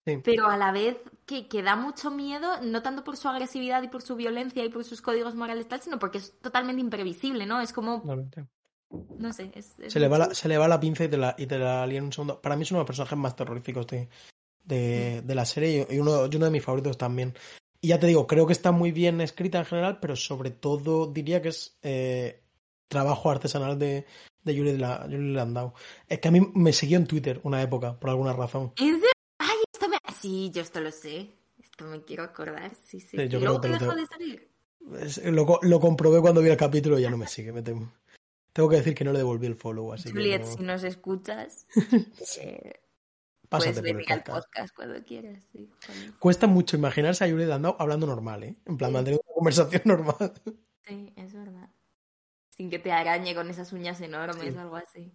[0.06, 0.18] sí.
[0.24, 3.90] pero a la vez que, que, da mucho miedo, no tanto por su agresividad y
[3.90, 7.62] por su violencia y por sus códigos morales tal, sino porque es totalmente imprevisible, ¿no?
[7.62, 8.04] Es como...
[9.20, 11.18] No sé, es, es se, le va la, se le va la pinza y te
[11.18, 12.42] la, y te la en un segundo.
[12.42, 14.08] Para mí es uno de los personajes más terroríficos de,
[14.64, 17.34] de, de la serie y uno, y uno de mis favoritos también.
[17.82, 21.12] Y ya te digo, creo que está muy bien escrita en general, pero sobre todo
[21.12, 22.47] diría que es eh,
[22.88, 24.06] trabajo artesanal de,
[24.44, 25.74] de Julie, la, Julie Landau.
[26.08, 28.74] Es que a mí me siguió en Twitter una época, por alguna razón.
[28.78, 29.10] ¿En serio?
[29.40, 29.98] Ay, esto me...
[30.20, 31.32] Sí, yo esto lo sé.
[31.62, 32.74] Esto me quiero acordar.
[32.76, 33.18] Sí, sí.
[33.18, 34.50] sí yo creo que dejó de salir?
[35.02, 37.92] Es, lo, lo, comprobé cuando vi el capítulo y ya no me sigue, me temo.
[38.54, 40.58] Tengo que decir que no le devolví el follow, así Juliet, que no...
[40.58, 41.68] si nos escuchas,
[42.42, 42.74] eh,
[43.50, 44.48] Pásate puedes por el venir al podcast.
[44.48, 45.44] podcast cuando quieras.
[45.52, 45.70] Sí,
[46.20, 48.56] Cuesta mucho imaginarse a Julie Landau hablando normal, ¿eh?
[48.66, 50.34] En plan, mantener una conversación normal.
[50.88, 51.70] sí, es verdad.
[52.58, 54.58] Sin que te arañe con esas uñas enormes Sí.
[54.58, 55.12] o algo así.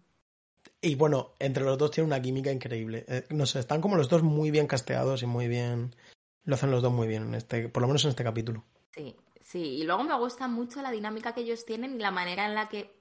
[0.80, 3.04] Y bueno, entre los dos tiene una química increíble.
[3.08, 5.94] Eh, no sé, están como los dos muy bien casteados y muy bien.
[6.44, 8.64] Lo hacen los dos muy bien, en este, por lo menos en este capítulo.
[8.92, 9.60] Sí, sí.
[9.60, 12.68] Y luego me gusta mucho la dinámica que ellos tienen y la manera en la
[12.68, 12.96] que.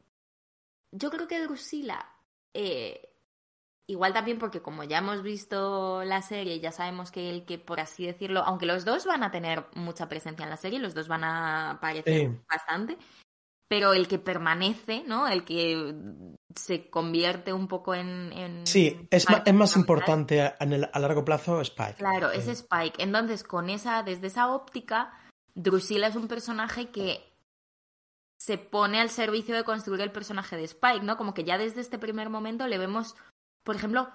[0.91, 2.05] Yo creo que Drusila.
[2.53, 3.07] Eh,
[3.87, 7.79] igual también porque como ya hemos visto la serie, ya sabemos que el que, por
[7.79, 11.07] así decirlo, aunque los dos van a tener mucha presencia en la serie, los dos
[11.07, 12.37] van a aparecer Sí.
[12.49, 12.97] bastante,
[13.71, 15.29] pero el que permanece, ¿no?
[15.29, 15.95] El que
[16.53, 18.33] se convierte un poco en...
[18.33, 21.93] en Sí, es, ma- es más importante a, en el- a largo plazo Spike.
[21.95, 23.01] Claro, es Spike.
[23.01, 25.13] Entonces, con esa, desde esa óptica,
[25.55, 27.33] Drusilla es un personaje que
[28.37, 31.15] se pone al servicio de construir el personaje de Spike, ¿no?
[31.15, 33.15] Como que ya desde este primer momento le vemos,
[33.63, 34.09] por ejemplo,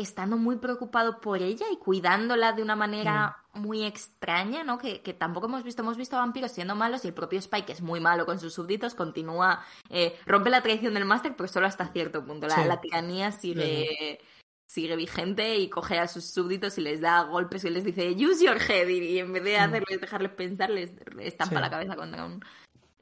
[0.00, 4.78] estando muy preocupado por ella y cuidándola de una manera muy extraña, ¿no?
[4.78, 7.72] Que, que tampoco hemos visto, hemos visto a vampiros siendo malos y el propio Spike
[7.72, 11.66] es muy malo con sus súbditos, continúa, eh, rompe la tradición del máster, pero solo
[11.66, 12.46] hasta cierto punto.
[12.46, 12.68] La, Sí.
[12.68, 14.20] la tiranía sigue,
[14.66, 18.44] sigue vigente y coge a sus súbditos y les da golpes y les dice use
[18.44, 19.62] your head y, en vez de Mm.
[19.62, 21.60] hacerles dejarles pensar les estampa Sí.
[21.62, 22.40] la cabeza contra un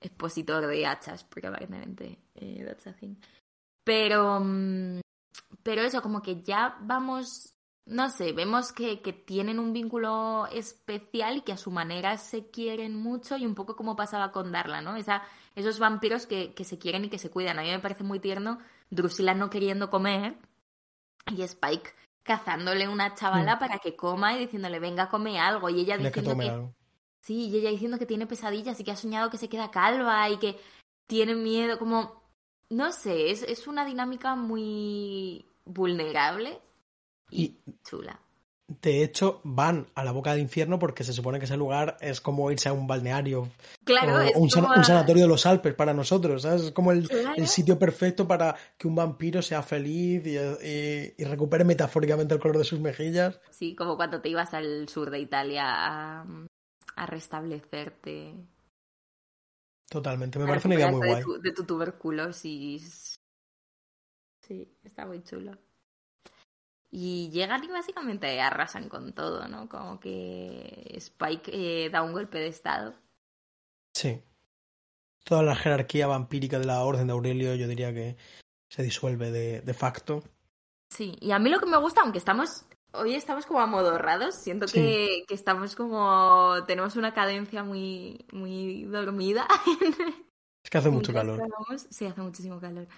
[0.01, 3.17] expositor de hachas porque aparentemente eh, that's a thing.
[3.85, 5.01] pero mm,
[5.63, 7.55] pero eso como que ya vamos
[7.87, 12.51] no sé vemos que, que tienen un vínculo especial y que a su manera se
[12.51, 15.23] quieren mucho y un poco como pasaba con Darla no Esa,
[15.55, 18.19] esos vampiros que, que se quieren y que se cuidan a mí me parece muy
[18.19, 18.59] tierno
[18.91, 20.37] Drusilla no queriendo comer
[21.31, 21.93] y Spike
[22.27, 23.59] cazándole una chavala Mm.
[23.59, 25.71] para que coma y diciéndole, venga, come algo.
[25.71, 26.75] Y ella que diciendo que, algo.
[27.21, 30.29] sí, y ella diciendo que tiene pesadillas y que ha soñado que se queda calva
[30.29, 30.59] y que
[31.07, 32.26] tiene miedo, como,
[32.71, 36.59] no sé, es, es una dinámica muy vulnerable
[37.31, 38.21] y, Y chula.
[38.69, 42.21] de hecho van a la boca del infierno porque se supone que ese lugar es
[42.21, 43.49] como irse a un balneario
[43.85, 46.63] Claro, o es un, como- un sanatorio de los Alpes para nosotros, ¿sabes?
[46.63, 47.35] Es como el, Claro.
[47.37, 52.41] el sitio perfecto para que un vampiro sea feliz y, y- y recupere metafóricamente el
[52.41, 53.41] color de sus mejillas.
[53.51, 56.27] Sí, como cuando te ibas al sur de Italia a,
[56.97, 58.35] a restablecerte.
[59.89, 61.17] Totalmente, me parece una idea muy guay.
[61.17, 63.21] de tu, de tu tuberculosis.
[64.41, 65.57] Sí, está muy chulo.
[66.91, 69.69] Y llegan y básicamente arrasan con todo, ¿no?
[69.69, 72.95] Como que Spike eh, da un golpe de estado.
[73.93, 74.23] Sí.
[75.25, 78.17] Toda la jerarquía vampírica de la Orden de Aurelio yo diría que
[78.69, 80.23] se disuelve de, de facto.
[80.91, 82.67] Sí, y a mí lo que me gusta, aunque estamos,
[82.99, 84.75] hoy estamos como amodorrados, siento Sí.
[84.81, 89.47] que, que estamos como, tenemos una cadencia muy, muy dormida.
[90.65, 91.41] Es que hace mucho calor.
[91.91, 92.89] Sí, hace muchísimo calor.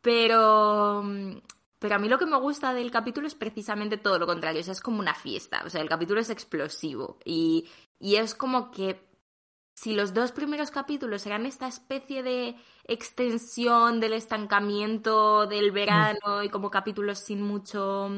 [0.00, 1.36] Pero, mm,
[1.78, 4.62] pero a mí lo que me gusta del capítulo es precisamente todo lo contrario.
[4.62, 5.62] O sea, es como una fiesta.
[5.66, 7.18] O sea, el capítulo es explosivo.
[7.26, 9.06] Y, y es como que
[9.74, 16.48] si los dos primeros capítulos eran esta especie de extensión del estancamiento del verano y
[16.48, 18.10] como capítulos sin mucho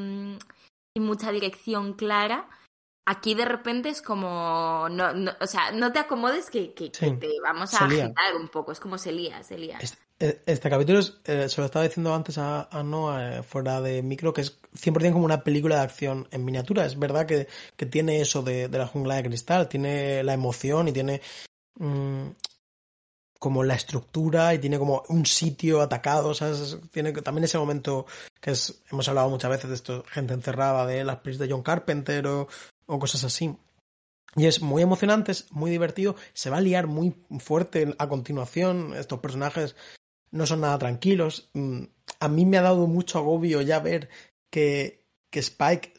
[0.95, 2.47] sin mucha dirección clara,
[3.05, 7.29] aquí de repente es como no, no- o sea, no te acomodes que, que- te
[7.43, 9.79] vamos a agitar un poco, es como se lía, se lía.
[9.79, 13.81] Este, este capítulo es, eh, se lo estaba diciendo antes a, a Noah eh, fuera
[13.81, 16.85] de micro, que es 100% como una película de acción en miniatura.
[16.85, 20.87] Es verdad que, que tiene eso de, de la jungla de cristal, tiene la emoción
[20.87, 21.21] y tiene
[21.79, 22.27] mm,
[23.43, 26.31] como la estructura y tiene como un sitio atacado.
[26.91, 28.05] Tiene también ese momento
[28.39, 31.61] que es, hemos hablado muchas veces de esto, gente encerrada, de las pelis de John
[31.61, 32.47] Carpenter o,
[32.85, 33.53] o cosas así.
[34.37, 38.93] Y es muy emocionante, es muy divertido, se va a liar muy fuerte a continuación,
[38.95, 39.75] estos personajes
[40.31, 41.49] no son nada tranquilos.
[41.51, 41.83] Mm,
[42.21, 44.07] A mí me ha dado mucho agobio ya ver
[44.49, 45.91] que, que Spike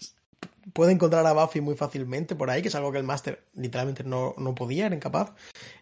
[0.73, 4.05] puede encontrar a Buffy muy fácilmente por ahí, que es algo que el máster literalmente
[4.05, 5.33] no, no, podía, era incapaz.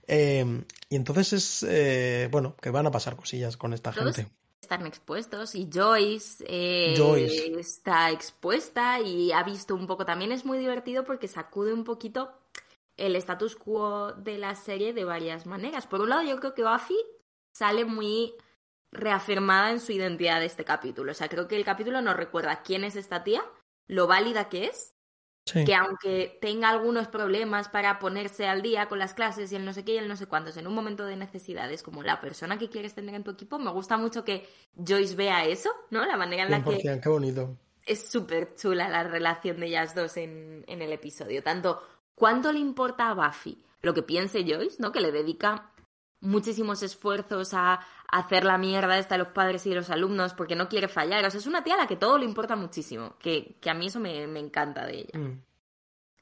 [0.07, 4.28] Eh, y entonces es, eh, bueno, que van a pasar cosillas con esta gente.
[4.61, 10.07] Están expuestos y Joyce, eh, Joyce está expuesta y ha visto un poco.
[10.07, 12.33] También es muy divertido porque sacude un poquito
[12.97, 15.87] el status quo de la serie de varias maneras.
[15.87, 16.97] Por un lado, yo creo que Buffy
[17.53, 18.35] sale muy
[18.93, 21.12] reafirmada en su identidad de este capítulo.
[21.12, 23.43] O sea, creo que el capítulo nos recuerda quién es esta tía,
[23.93, 24.95] lo válida que es,
[25.45, 29.72] que aunque tenga algunos problemas para ponerse al día con las clases y el no
[29.74, 32.59] sé qué y el no sé cuántos, en un momento de necesidades como la persona
[32.59, 36.07] que quieres tener en tu equipo, me gusta mucho que Joyce vea eso, ¿no?
[36.07, 37.01] La manera en la que...
[37.01, 37.57] Qué bonito.
[37.84, 41.43] Es súper chula la relación de ellas dos en, en el episodio.
[41.43, 41.82] Tanto
[42.14, 44.93] cuánto le importa a Buffy lo que piense Joyce, ¿no?
[44.93, 45.72] Que le dedica
[46.23, 50.57] muchísimos esfuerzos a hacer la mierda esta de los padres y de los alumnos porque
[50.57, 51.25] no quiere fallar.
[51.25, 53.75] O sea, es una tía a la que todo le importa muchísimo, que, que a
[53.75, 55.18] mí eso me, me encanta de ella.
[55.18, 55.43] Mm.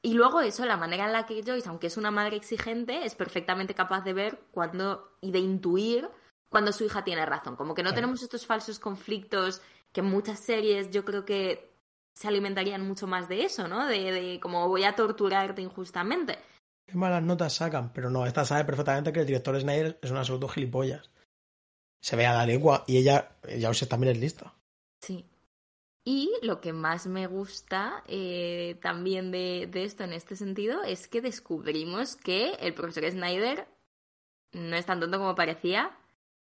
[0.03, 3.13] Y luego eso, la manera en la que Joyce, aunque es una madre exigente, es
[3.13, 6.09] perfectamente capaz de ver cuando y de intuir
[6.49, 7.55] cuando su hija tiene razón.
[7.55, 11.71] Como que no tenemos estos falsos conflictos que en muchas series yo creo que
[12.13, 13.85] se alimentarían mucho más de eso, ¿no?
[13.85, 16.39] De, de como voy a torturarte injustamente.
[16.91, 20.17] Qué malas notas sacan, pero no, esta sabe perfectamente que el director Snyder es un
[20.17, 21.09] absoluto gilipollas.
[22.01, 24.53] Se ve a la lengua y ella, ya sé, también es lista.
[24.99, 25.25] Sí.
[26.03, 31.07] Y lo que más me gusta eh, también de, de, esto en este sentido es
[31.07, 33.69] que descubrimos que el profesor Snyder
[34.51, 35.97] no es tan tonto como parecía.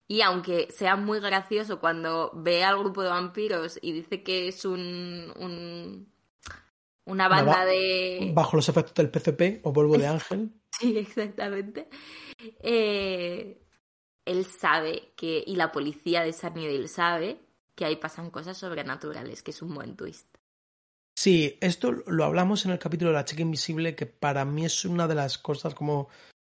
[0.07, 4.67] Y aunque sea muy gracioso cuando ve al grupo de vampiros y dice que es
[4.67, 6.14] un, un
[7.07, 8.33] una banda de...
[8.35, 10.51] Bajo los efectos del PCP o polvo de ángel.
[10.71, 11.89] sí, exactamente.
[12.63, 13.61] Eh,
[14.25, 17.39] él sabe que, y la policía de Sunnydale sabe
[17.75, 20.27] que ahí pasan cosas sobrenaturales, que es un buen twist.
[21.17, 24.85] Sí, esto lo hablamos en el capítulo de la chica invisible, que para mí es
[24.85, 26.09] una de las cosas como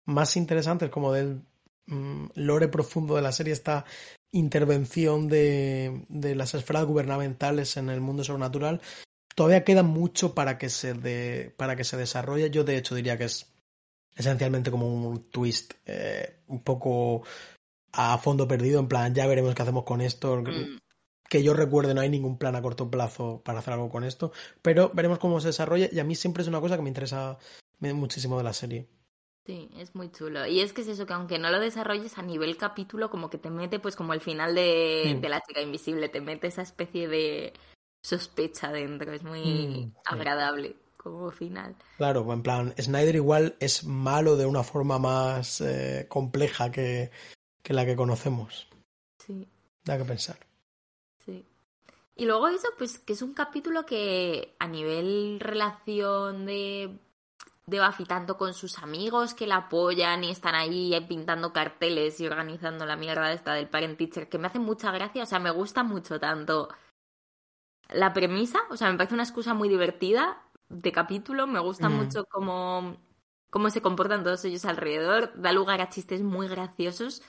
[0.05, 1.41] más interesantes, como del
[1.85, 3.85] mm, lore profundo de la serie, esta
[4.31, 8.81] intervención de, de las esferas gubernamentales en el mundo sobrenatural
[9.39, 12.51] todavía queda mucho para que se de, para que se desarrolle.
[12.51, 13.49] Yo de hecho diría que es
[14.13, 17.23] esencialmente como un twist eh, un poco
[17.93, 20.41] a fondo perdido, en plan, ya veremos qué hacemos con esto.
[20.41, 20.79] Mm.
[21.29, 24.33] Que yo recuerde, no hay ningún plan a corto plazo para hacer algo con esto,
[24.61, 27.37] pero veremos cómo se desarrolla y a mí siempre es una cosa que me interesa
[27.79, 28.89] muchísimo de la serie.
[29.45, 30.47] Sí, es muy chulo.
[30.47, 33.37] Y es que es eso, que aunque no lo desarrolles a nivel capítulo, como que
[33.37, 37.07] te mete, pues como el final de, de La chica invisible, te mete esa especie
[37.07, 37.53] de,
[38.01, 41.75] sospecha dentro, es muy mm, agradable como final.
[41.97, 47.09] Claro, en plan, Snyder igual es malo de una forma más eh, compleja que,
[47.63, 48.67] que la que conocemos.
[49.17, 49.47] Sí.
[49.85, 50.37] Da que pensar.
[51.25, 51.45] Sí.
[52.15, 56.99] Y luego eso, pues que es un capítulo que a nivel relación de,
[57.65, 62.27] de Buffy, tanto con sus amigos que la apoyan y están ahí pintando carteles y
[62.27, 65.51] organizando la mierda esta del parent teacher, que me hace mucha gracia, o sea, me
[65.51, 66.67] gusta mucho tanto
[67.89, 71.93] la premisa, o sea, me parece una excusa muy divertida de capítulo, me gusta mm.
[71.93, 72.97] mucho cómo,
[73.49, 77.21] cómo se comportan todos ellos alrededor, da lugar a chistes muy graciosos.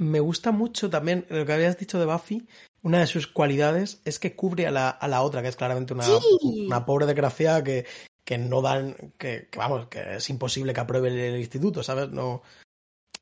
[0.00, 2.46] Me gusta mucho también lo que habías dicho de Buffy.
[2.82, 5.94] Una de sus cualidades es que cubre a la, a la otra, que es claramente
[5.94, 6.06] una,
[6.42, 7.84] una pobre desgraciada que,
[8.24, 12.10] que no dan, que, que, vamos, que es imposible que apruebe el instituto, ¿sabes?
[12.10, 12.42] No,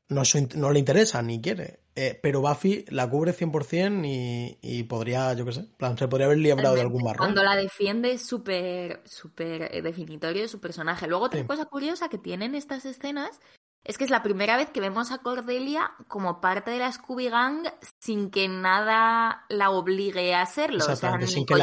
[0.09, 0.21] no,
[0.55, 1.81] no le interesa ni quiere.
[1.95, 6.27] Eh, pero Buffy la cubre 100% y, y podría, yo qué sé, plan, se podría
[6.27, 7.17] haber librado de algún marrón.
[7.17, 11.07] Cuando la defiende es súper, súper eh, definitorio de su personaje.
[11.07, 13.39] Luego, otra cosa curiosa que tienen estas escenas
[13.83, 17.29] es que es la primera vez que vemos a Cordelia como parte de la Scooby
[17.29, 17.67] Gang
[17.99, 20.85] sin que nada la obligue a hacerlo.
[20.85, 21.55] O sea, sin que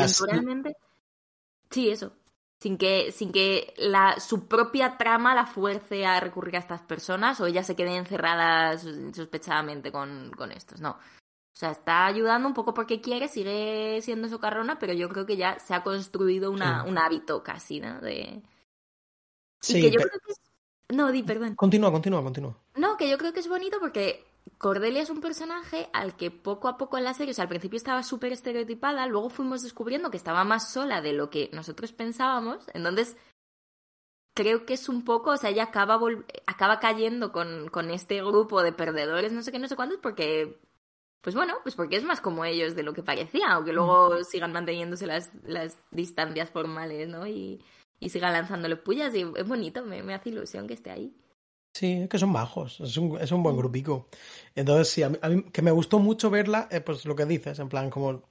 [1.71, 2.13] Sí, eso
[2.65, 7.39] sin que, sin que la, su propia trama la fuerce a recurrir a estas personas
[7.43, 10.93] o ella se quede encerrada sospechadamente con, con estos, no.
[10.93, 15.37] O sea, está ayudando un poco porque quiere, sigue siendo socarrona, pero yo creo que
[15.37, 18.01] ya se ha construido una, un hábito casi, ¿no?
[18.01, 18.41] De...
[19.61, 20.41] Sí, que yo creo que es...
[20.89, 21.57] No, di, perdón.
[21.57, 22.57] Continúa, continúa, continúa.
[22.77, 24.25] No, que yo creo que es bonito porque
[24.59, 27.49] Cordelia es un personaje al que poco a poco en la serie, o sea, al
[27.49, 31.93] principio estaba súper estereotipada, luego fuimos descubriendo que estaba más sola de lo que nosotros
[31.93, 33.17] pensábamos, entonces
[34.35, 35.99] creo que es un poco, o sea, ella acaba,
[36.47, 40.61] acaba cayendo con, con este grupo de perdedores, no sé qué, no sé cuántos, porque,
[41.21, 44.25] pues bueno, pues porque es más como ellos de lo que parecía, aunque luego mm.
[44.25, 47.27] sigan manteniéndose las, las distancias formales, ¿no?
[47.27, 47.65] Y,
[48.01, 51.15] y sigan lanzándole pullas, y es bonito, me, me hace ilusión que esté ahí.
[51.75, 54.07] Sí, es que son bajos, es un, es un buen grupico.
[54.55, 55.19] Entonces, sí, a mí,
[55.53, 58.23] que me gustó mucho verla, eh, pues lo que dices, en plan, como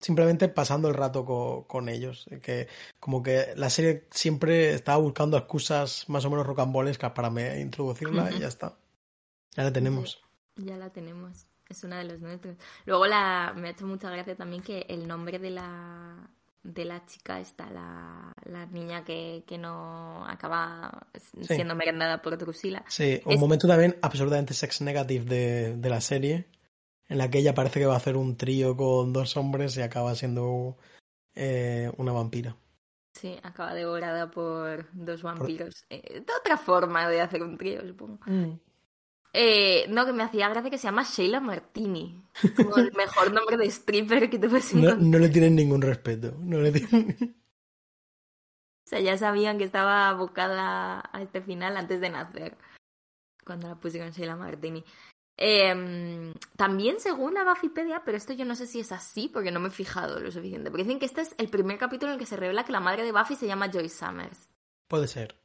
[0.00, 2.26] simplemente pasando el rato co- con, ellos.
[2.40, 2.68] Que
[3.00, 8.30] como que la serie siempre estaba buscando excusas más o menos rocambolescas para me- introducirla
[8.32, 8.78] y ya está.
[9.56, 10.22] Ya la tenemos.
[10.54, 11.48] Ya la tenemos.
[11.68, 12.56] Es una de los nuestros.
[12.86, 16.30] Luego la, me ha hecho mucha gracia también que el nombre de la
[16.68, 21.08] de la chica está la, la niña que, que no acaba
[21.42, 22.84] siendo merendada por Drusila.
[22.88, 26.46] Sí, un Es- momento también absolutamente sex negative de, de la serie,
[27.08, 29.82] en la que ella parece que va a hacer un trío con dos hombres y
[29.82, 30.76] acaba siendo
[31.34, 32.56] eh, una vampira.
[33.14, 35.84] Sí, acaba devorada por dos vampiros.
[35.90, 38.20] Eh, de otra forma de hacer un trío, supongo.
[39.32, 42.24] Eh, no, que me hacía gracia que se llama Sheila Martini.
[42.56, 45.02] Como el mejor nombre de stripper que te puedes No, encontrar.
[45.06, 46.34] no le tienen ningún respeto.
[46.40, 47.36] No le tienen-
[48.86, 52.56] O sea, ya sabían que estaba abocada a este final antes de nacer.
[53.44, 54.82] Cuando la pusieron Sheila Martini.
[55.36, 59.60] Eh, también según la Buffypedia, pero esto yo no sé si es así porque no
[59.60, 60.70] me he fijado lo suficiente.
[60.70, 62.80] Porque dicen que este es el primer capítulo en el que se revela que la
[62.80, 64.48] madre de Buffy se llama Joyce Summers.
[64.88, 65.38] Puede ser.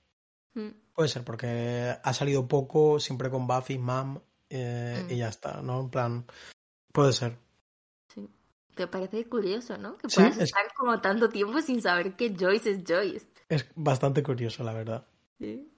[0.56, 0.70] Mm.
[0.93, 5.12] Puede ser, porque ha salido poco, siempre con Buffy, Mam, eh, Mm.
[5.12, 5.82] y ya está, ¿no?
[5.82, 6.26] En plan,
[6.91, 7.38] puede ser.
[8.14, 8.30] Sí.
[8.76, 9.97] Te parece curioso, ¿no?
[9.97, 13.26] Que Sí, puedas es- estar como tanto tiempo sin saber que Joyce es Joyce.
[13.49, 15.06] Es bastante curioso, la verdad.
[15.39, 15.70] Sí.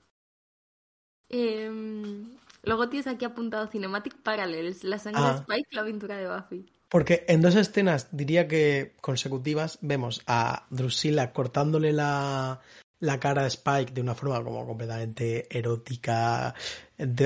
[1.30, 5.32] Em, luego tienes aquí apuntado Cinematic Parallels, la sangre Ah.
[5.34, 6.66] de Spike, la aventura de Buffy.
[6.90, 12.62] Porque en dos escenas, diría que consecutivas, vemos a Drusilla cortándole la,
[13.06, 16.54] la cara a Spike de una forma como completamente erótica,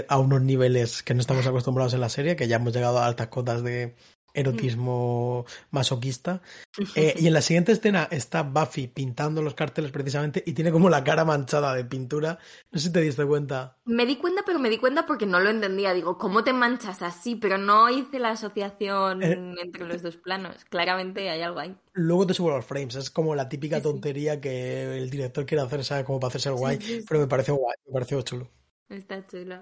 [0.08, 3.06] a unos niveles que no estamos acostumbrados en la serie, que ya hemos llegado a
[3.06, 3.96] altas cotas de
[4.34, 6.42] erotismo masoquista.
[6.96, 10.90] Eh, y en la siguiente escena está Buffy pintando los carteles precisamente y tiene como
[10.90, 12.40] la cara manchada de pintura.
[12.72, 13.78] No sé si te diste cuenta.
[13.84, 15.94] Me di cuenta, pero me di cuenta porque no lo entendía.
[15.94, 17.36] Digo, ¿cómo te manchas así?
[17.36, 19.56] Pero no hice la asociación Eh.
[19.62, 20.64] entre los dos planos.
[20.70, 21.76] Claramente hay algo ahí.
[21.94, 22.96] Luego te subo los frames.
[22.96, 23.90] Es como la típica Sí, sí.
[23.90, 26.06] tontería que el director quiere hacer, ¿sabes?
[26.06, 26.78] Como para hacerse el guay.
[26.80, 27.06] sí, sí.
[27.08, 28.50] Pero me pareció guay, me pareció chulo.
[28.88, 29.58] Está chulo.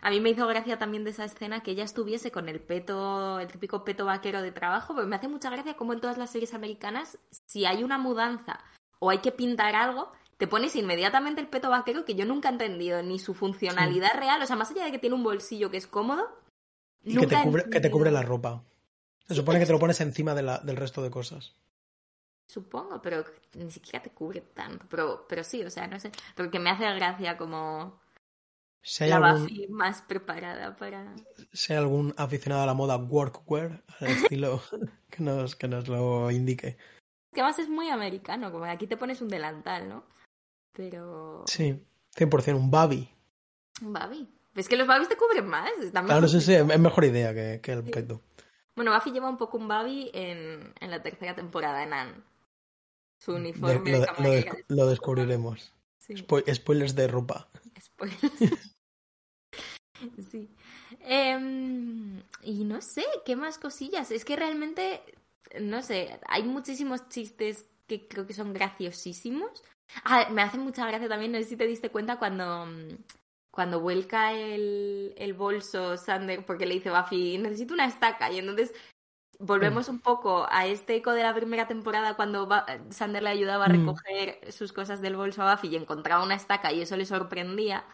[0.00, 3.38] A mí me hizo gracia también de esa escena que ella estuviese con el peto,
[3.40, 6.30] el típico peto vaquero de trabajo, pero me hace mucha gracia como en todas las
[6.30, 8.60] series americanas, si hay una mudanza
[8.98, 12.52] o hay que pintar algo, te pones inmediatamente el peto vaquero que yo nunca he
[12.52, 15.76] entendido ni su funcionalidad real, o sea, más allá de que tiene un bolsillo que
[15.76, 16.28] es cómodo,
[17.04, 18.62] Y que te, cubre, que te cubre la ropa.
[19.26, 21.54] Se supone que te lo pones encima de la- del resto de cosas.
[22.46, 23.24] Supongo, pero
[23.54, 26.70] ni siquiera te cubre tanto, pero, pero sí, o sea, no sé, pero que me
[26.70, 28.00] hace gracia como
[28.82, 31.14] Si la algún, Buffy más preparada para...
[31.52, 34.60] si hay algún aficionado a la moda workwear, al estilo
[35.10, 36.76] que nos, que nos lo indique.
[37.32, 40.04] Que más es muy americano, como aquí te pones un delantal, ¿no?
[40.72, 41.44] Pero...
[41.46, 41.80] Sí,
[42.16, 43.08] 100% un babi.
[43.80, 44.28] Un Buffy.
[44.54, 45.70] Es que los Babis te cubren más.
[45.80, 47.90] Están Claro, sí, sí, es mejor idea que, que el Sí.
[47.90, 48.20] peto.
[48.76, 52.14] Bueno, Buffy lleva un poco un Babi en, en la tercera temporada en Anne.
[53.18, 54.06] Su De- uniforme lo, de
[54.68, 55.72] lo lo descubriremos.
[55.98, 56.16] Sí,
[56.52, 57.48] spoilers de ropa.
[57.80, 58.71] spoilers.
[60.30, 60.48] sí.
[61.00, 64.10] Em, y no sé, ¿qué más cosillas?
[64.10, 65.02] Es que realmente,
[65.60, 69.62] no sé, hay muchísimos chistes que creo que son graciosísimos.
[70.04, 72.66] Ah, me hace mucha gracia también, no sé si te diste cuenta cuando,
[73.50, 78.30] cuando vuelca el, el bolso Sander porque le dice Buffy, necesito una estaca.
[78.32, 78.72] Y entonces
[79.38, 83.66] volvemos un poco a este eco de la primera temporada cuando Ba- Sander le ayudaba
[83.66, 83.72] a Mm.
[83.72, 87.84] recoger sus cosas del bolso a Buffy y encontraba una estaca y eso le sorprendía.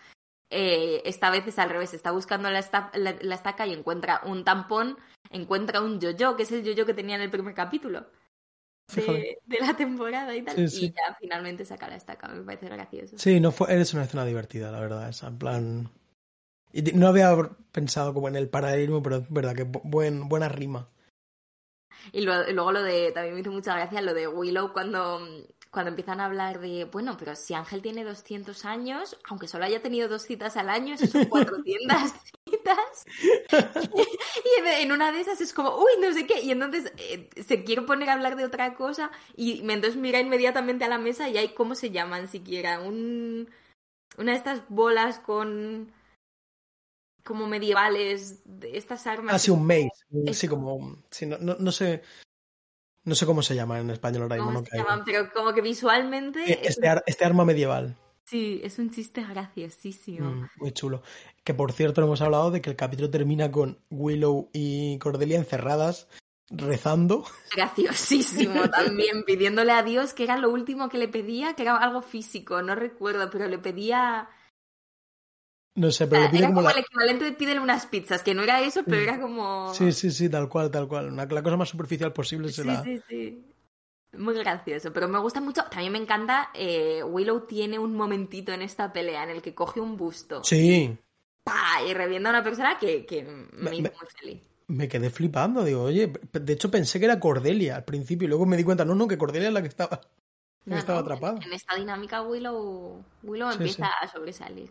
[0.50, 4.22] Eh, esta vez es al revés, está buscando la, esta- la- la estaca y encuentra
[4.24, 4.96] un tampón,
[5.30, 8.06] encuentra un yo-yo, que es el yo-yo que tenía en el primer capítulo
[8.94, 10.68] de, de la temporada y tal.
[10.68, 13.18] Sí, Y ya finalmente saca la estaca, me parece gracioso.
[13.18, 15.90] Sí, no fue, eres una escena divertida, la verdad, esa, en plan...
[16.72, 17.34] Y no había
[17.72, 20.88] pensado como en el paralelismo, pero es verdad que bu- buen, buena rima.
[22.12, 25.18] Y luego, y luego lo de, también me hizo mucha gracia lo de Willow cuando,
[25.70, 29.82] cuando empiezan a hablar de, bueno, pero si Ángel tiene 200 años, aunque solo haya
[29.82, 32.12] tenido dos citas al año, eso son 400
[32.44, 33.06] citas.
[34.58, 36.40] Y en, una de esas es como, uy, no sé qué.
[36.40, 40.84] Y entonces eh, se quiere poner a hablar de otra cosa y entonces mira inmediatamente
[40.84, 42.80] a la mesa y hay, ¿cómo se llaman siquiera?
[42.80, 43.48] Un,
[44.16, 45.92] una de estas bolas con
[47.24, 49.34] como medievales, de estas armas.
[49.34, 49.90] Ah, sí, un maze.
[50.10, 50.48] Sí, Eso.
[50.48, 51.02] como...
[51.10, 52.02] Sí, no, no, no sé...
[53.08, 55.02] No sé cómo se llama en español ahora mismo, ¿Cómo no se llaman?
[55.04, 57.96] Pero como que visualmente Eh, es, Este, ar- este arma medieval.
[58.24, 60.30] sí, es un chiste graciosísimo.
[60.30, 61.02] Mm, muy chulo.
[61.42, 66.06] Que por cierto, hemos hablado de que el capítulo termina con Willow y Cordelia encerradas
[66.50, 67.24] rezando.
[67.54, 72.02] Graciosísimo también, pidiéndole a Dios que era lo último que le pedía, que era algo
[72.02, 74.28] físico, no recuerdo, pero le pedía
[75.78, 76.74] No sé, pero le pide era como como la...
[76.74, 79.72] el equivalente de pídele unas pizzas, que no era eso, pero era como...
[79.74, 81.12] Sí, sí, sí, tal cual, tal cual.
[81.12, 82.82] Una- la cosa más superficial posible se Sí, la...
[82.82, 83.44] sí, sí.
[84.16, 85.62] Muy gracioso, pero me gusta mucho.
[85.70, 86.50] También me encanta.
[86.54, 90.96] eh, Willow tiene un momentito en esta pelea en el que coge un busto Sí,
[91.44, 91.82] ¡pa!
[91.86, 94.42] y revienta a una persona que, que me, Me- hizo muy feliz.
[94.66, 95.62] me quedé flipando.
[95.62, 98.84] Digo, oye, de hecho pensé que era Cordelia al principio y luego me di cuenta,
[98.84, 100.00] no, no, que Cordelia es la que estaba,
[100.64, 101.36] que estaba no, atrapada.
[101.36, 103.92] En, en esta dinámica, Willow, Willow Sí, empieza sí.
[104.02, 104.70] a sobresalir.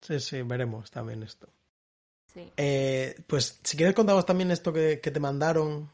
[0.00, 1.48] Sí, sí, veremos también esto.
[2.26, 2.52] Sí.
[2.56, 5.90] Eh, pues si quieres contamos también esto que, que te mandaron.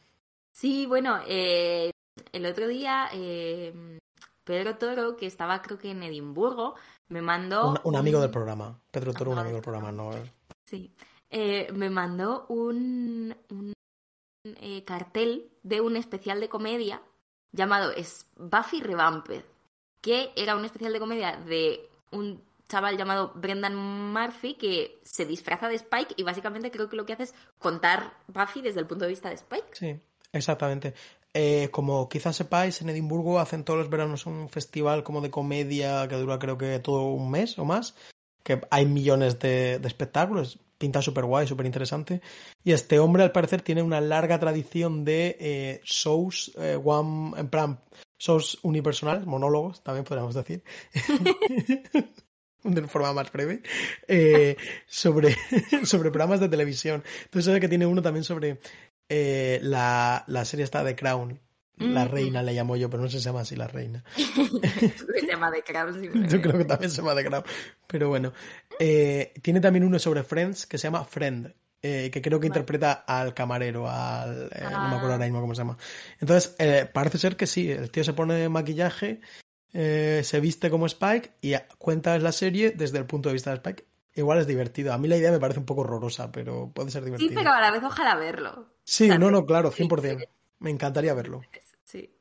[0.53, 1.91] Sí, bueno, eh,
[2.33, 3.99] el otro día eh,
[4.45, 6.75] Pedro Toro, que estaba creo que en Edimburgo,
[7.09, 7.71] me mandó...
[7.71, 8.79] Un, un amigo del programa.
[8.91, 10.11] Pedro Toro, un amigo del programa, no.
[10.65, 10.93] Sí.
[11.31, 13.73] Eh, me mandó un, un,
[14.45, 17.03] eh, cartel de un especial de comedia
[17.53, 17.93] llamado
[18.37, 19.43] Buffy Revamped,
[20.01, 25.69] que era un especial de comedia de un chaval llamado Brendan Murphy que se disfraza
[25.69, 29.05] de Spike y básicamente creo que lo que hace es contar Buffy desde el punto
[29.05, 29.69] de vista de Spike.
[29.73, 30.01] Sí,
[30.33, 30.95] exactamente.
[31.33, 36.07] Eh, como quizás sepáis, en Edimburgo hacen todos los veranos un festival como de comedia
[36.07, 37.97] que dura creo que todo un mes o más,
[38.45, 42.21] que hay millones de, de espectáculos, pinta súper guay, súper interesante.
[42.63, 47.49] Y este hombre al parecer tiene una larga tradición de eh, shows, eh, one, en
[47.49, 47.81] plan,
[48.19, 50.63] shows unipersonales, monólogos, también podríamos decir.
[52.65, 53.63] de forma más breve,
[54.09, 54.57] eh,
[54.87, 55.37] sobre,
[55.85, 57.05] sobre programas de televisión.
[57.25, 58.59] Entonces, sabe que tiene uno también sobre
[59.09, 61.41] eh, la, la serie está de Crown.
[61.77, 62.09] La Mm.
[62.09, 64.05] reina le llamo yo, pero no sé si se llama así la reina.
[64.17, 67.45] Se llama The Crown, Yo creo que también se llama de Crown.
[67.89, 68.33] Pero bueno.
[68.79, 71.53] Eh, tiene también uno sobre Friends que se llama Friend.
[71.83, 72.61] eh, que creo que Vale.
[72.61, 74.49] interpreta al camarero, al...
[74.55, 75.13] eh, No me acuerdo Ah.
[75.15, 75.77] ahora mismo cómo se llama.
[76.21, 77.71] Entonces, eh, parece ser que sí.
[77.71, 79.21] El tío se pone maquillaje,
[79.75, 83.57] eh, se viste como Spike y cuenta la serie desde el punto de vista de
[83.57, 83.85] Spike.
[84.15, 84.93] Igual es divertido.
[84.93, 87.33] A mí la idea me parece un poco horrorosa, pero puede ser Sí, divertido.
[87.35, 88.69] pero a la vez ojalá verlo.
[88.85, 90.29] Sí, no, no, Sí, claro, sí, 100%.
[90.61, 91.43] Me encantaría verlo.
[91.83, 92.15] Sí.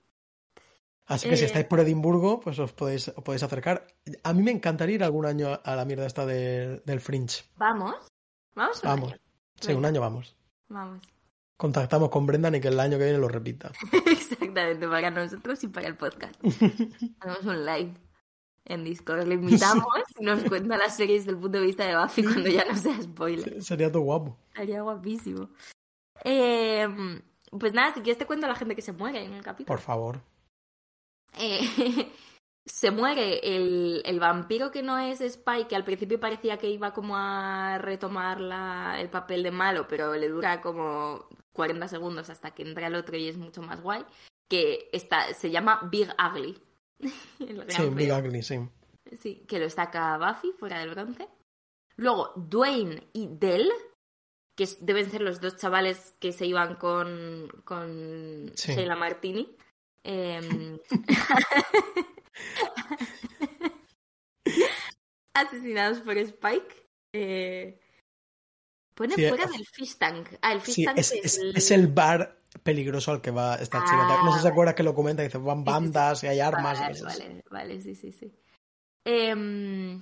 [1.06, 3.86] Así que si Eh, estáis por Edimburgo, pues os podéis, os podéis acercar.
[4.24, 7.44] A mí me encantaría ir algún año a la mierda esta del, del Fringe.
[7.58, 7.96] ¿Vamos?
[8.56, 8.82] ¿Vamos?
[8.82, 9.14] Vamos.
[9.60, 10.36] Sí, un año vamos.
[10.70, 11.02] Vamos.
[11.58, 13.72] Contactamos con Brendan y que el año que viene lo repita.
[14.06, 16.36] Exactamente, para nosotros y para el podcast.
[17.20, 17.94] Hacemos un live
[18.66, 19.28] en Discord.
[19.28, 19.86] Le invitamos
[20.20, 22.76] y nos cuenta las series desde el punto de vista de Buffy cuando ya no
[22.76, 23.62] sea spoiler.
[23.62, 24.38] Sería todo guapo.
[24.50, 25.50] Estaría guapísimo.
[26.24, 26.88] Eh,
[27.58, 29.68] pues nada, si quieres te cuento a la gente que se muere en el capítulo.
[29.68, 30.22] Por favor.
[31.38, 31.60] Eh,
[32.66, 36.94] se muere el, el vampiro que no es Spike, que al principio parecía que iba
[36.94, 42.52] como a retomar la- el papel de malo, pero le dura como 40 segundos hasta
[42.52, 44.04] que entra el otro y es mucho más guay,
[44.50, 46.62] que está, se llama Big Ugly.
[47.40, 48.12] El Sí, Big.
[48.12, 48.60] Ugly, sí.
[49.20, 51.28] Sí, que lo destaca Buffy fuera del bronce.
[51.98, 53.70] Luego, Dwayne y Dell,
[54.58, 58.74] que deben ser los dos chavales que se iban con, con Sí.
[58.74, 59.56] Sheila Martini.
[60.04, 60.80] Em,
[65.34, 66.88] asesinados por Spike.
[67.14, 67.80] Eh,
[68.96, 70.30] pone Sí, fuera es- del fish tank.
[70.42, 71.56] Ah, el fish Sí, tank es, el...
[71.58, 74.06] es el bar peligroso al que va esta Ah, chica.
[74.24, 74.50] No sé si se vale.
[74.50, 76.78] acuerda que lo comenta, dice, van sí, bandas y hay armas.
[76.78, 77.20] y Vale, cosas.
[77.20, 78.32] vale, vale, sí, sí, sí.
[79.06, 80.02] Em,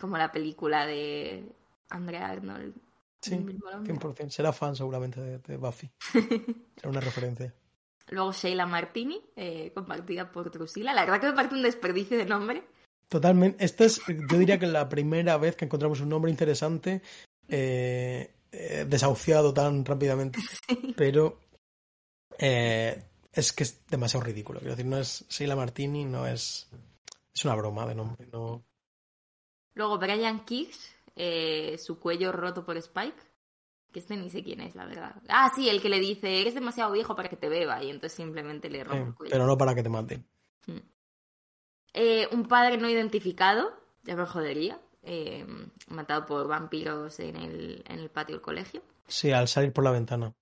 [0.00, 1.44] como la película de
[1.90, 2.74] Andrea Arnold.
[3.22, 3.92] Sí, el mismo nombre.
[3.94, 4.30] 100%.
[4.30, 5.90] Será fan seguramente de, de Buffy.
[6.76, 7.54] Será una referencia.
[8.10, 10.92] Luego Sheila Martini, eh, compartida por Drusilla.
[10.92, 12.62] La verdad que me parece un desperdicio de nombre.
[13.08, 13.64] Totalmente.
[13.64, 17.00] Esta es, yo diría que la primera vez que encontramos un nombre interesante
[17.48, 20.38] eh, eh, desahuciado tan rápidamente.
[20.96, 21.40] Pero
[22.38, 24.60] eh, es que es demasiado ridículo.
[24.60, 26.68] Quiero decir, no es Sheila Martini, no es.
[27.34, 28.26] Es una broma de nombre.
[28.32, 28.64] No...
[29.74, 30.44] Luego Brian
[31.16, 33.34] eh, su cuello roto por Spike.
[33.92, 35.22] Que este ni sé quién es, la verdad.
[35.28, 37.82] Ah, sí, el que le dice, eres demasiado viejo para que te beba.
[37.82, 39.32] Y entonces simplemente le rompe el cuello.
[39.32, 40.26] pero no para que te maten.
[41.92, 43.72] Eh, un padre no identificado,
[44.02, 44.80] ya me jodería.
[45.04, 45.46] Eh,
[45.88, 48.82] matado por vampiros en el, en el patio del colegio.
[49.06, 50.32] Sí, al salir por la ventana.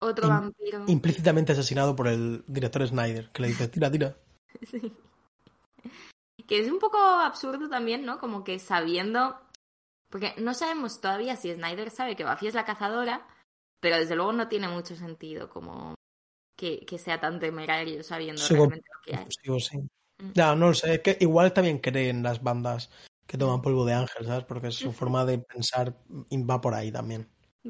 [0.00, 0.84] Otro vampiro.
[0.88, 4.16] Implícitamente asesinado por el director Snyder, que le dice, tira, tira.
[4.70, 4.92] Sí.
[6.46, 8.18] Que es un poco absurdo también, ¿no?
[8.18, 9.40] Como que sabiendo.
[10.10, 13.26] Porque no sabemos todavía si Snyder sabe que Buffy es la cazadora,
[13.80, 15.94] pero desde luego no tiene mucho sentido como
[16.56, 19.22] que, que sea tan temerario sabiendo Sí, realmente lo que hay.
[19.22, 19.78] Impulsivo, sí.
[20.18, 20.32] Mm.
[20.34, 20.94] Ya, no lo sé.
[20.94, 22.90] Es que igual también creen las bandas
[23.26, 24.44] que toman polvo de ángel, ¿sabes?
[24.44, 25.94] Porque su forma de pensar
[26.30, 27.28] va por ahí también.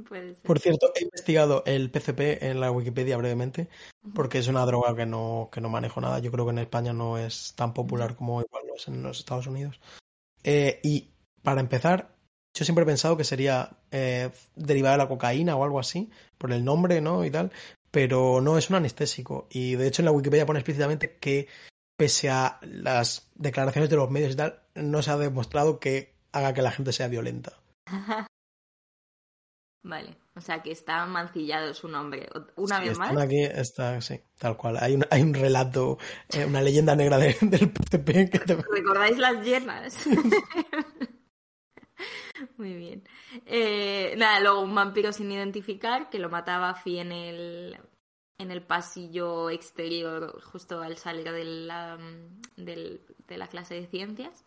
[0.08, 0.44] Puede ser.
[0.44, 3.68] Por cierto, he investigado el PCP en la Wikipedia brevemente,
[4.14, 6.18] porque es una droga que no, que no manejo nada.
[6.18, 9.18] Yo creo que en España no es tan popular como igual lo es en los
[9.18, 9.80] Estados Unidos.
[10.44, 11.10] Eh, y
[11.42, 12.16] para empezar,
[12.54, 16.52] Yo siempre he pensado que sería eh, derivada de la cocaína o algo así, por
[16.52, 17.24] el nombre, ¿no?
[17.24, 17.50] Y tal,
[17.90, 19.46] pero no es un anestésico.
[19.50, 21.48] Y de hecho en la Wikipedia pone explícitamente que
[21.96, 26.54] pese a las declaraciones de los medios y tal, no se ha demostrado que haga
[26.54, 27.52] que la gente sea violenta.
[29.84, 32.28] Vale, o sea que está mancillado su nombre.
[32.54, 33.24] Una Sí, vez están más.
[33.24, 34.76] aquí, está, sí, tal cual.
[34.80, 35.98] Hay un, hay un relato,
[36.32, 38.54] eh, una leyenda negra de- del PCP que te...
[38.72, 39.96] ¿Recordáis las llenas?
[42.56, 43.08] Muy bien.
[43.46, 47.78] Eh, nada, luego un vampiro sin identificar que lo mataba Buffy en el,
[48.38, 51.98] en el pasillo exterior justo al salir de la,
[52.56, 54.44] del- de la clase de ciencias.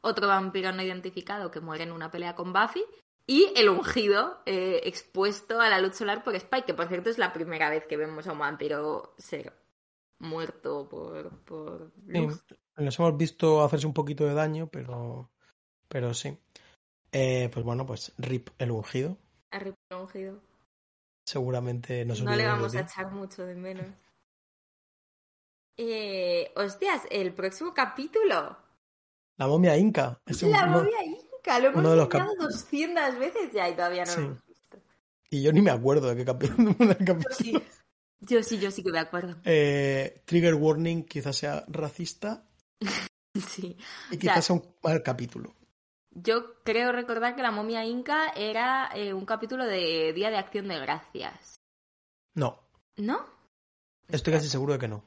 [0.00, 2.84] Otro vampiro no identificado que muere en una pelea con Buffy.
[3.26, 7.18] Y el ungido eh, expuesto a la luz solar por Spike, que por cierto es
[7.18, 9.52] la primera vez que vemos a un vampiro ser
[10.18, 12.42] muerto por, por Sí, luz.
[12.76, 15.30] los hemos visto hacerse un poquito de daño, pero,
[15.88, 16.38] pero sí.
[17.12, 19.16] Eh, pues bueno, pues Rip el ungido.
[19.50, 20.40] A Rip el ungido.
[21.32, 23.84] Seguramente nos No le vamos a echar mucho de menos.
[25.76, 28.56] Eh, hostias, el próximo capítulo.
[29.36, 30.18] La momia inca.
[30.24, 31.58] Es un- la uno- momia inca.
[31.58, 34.20] Lo hemos uno de los enseñado cap- 200 veces ya y todavía no Sí.
[34.20, 34.78] lo hemos visto.
[35.30, 36.74] Y yo ni me acuerdo de qué capítulo.
[36.98, 37.34] Yo capítulo.
[37.34, 37.62] sí,
[38.20, 39.36] yo sí, yo sí que me acuerdo.
[39.44, 42.42] Eh, trigger warning quizás sea racista
[43.34, 43.76] Sí.
[44.10, 45.54] y O quizás sea, sea un mal capítulo.
[46.10, 50.68] Yo creo recordar que la momia inca era eh, un capítulo de Día de Acción
[50.68, 51.60] de Gracias.
[52.34, 52.60] No,
[52.96, 53.24] ¿No?
[54.08, 55.04] estoy casi seguro de que no.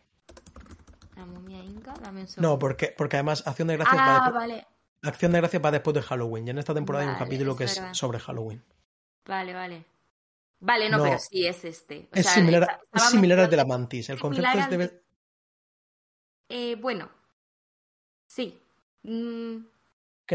[1.16, 2.50] La momia inca, dame un segundo.
[2.54, 4.68] No, porque, porque además Acción de Gracias va Ah, después, vale.
[5.04, 6.48] Acción de Gracias va después de Halloween.
[6.48, 7.94] Y en esta temporada hay un capítulo que es verdad.
[7.94, 8.64] sobre Halloween.
[9.26, 9.86] Vale, vale.
[10.60, 11.04] Vale, no, No.
[11.06, 12.08] pero sí es este.
[12.12, 14.10] O Es sea, similar, esta- es similar al de la mantis.
[14.10, 15.02] El concepto es de-
[16.50, 17.10] Eh, bueno.
[18.28, 18.62] Sí.
[19.04, 19.58] Mm,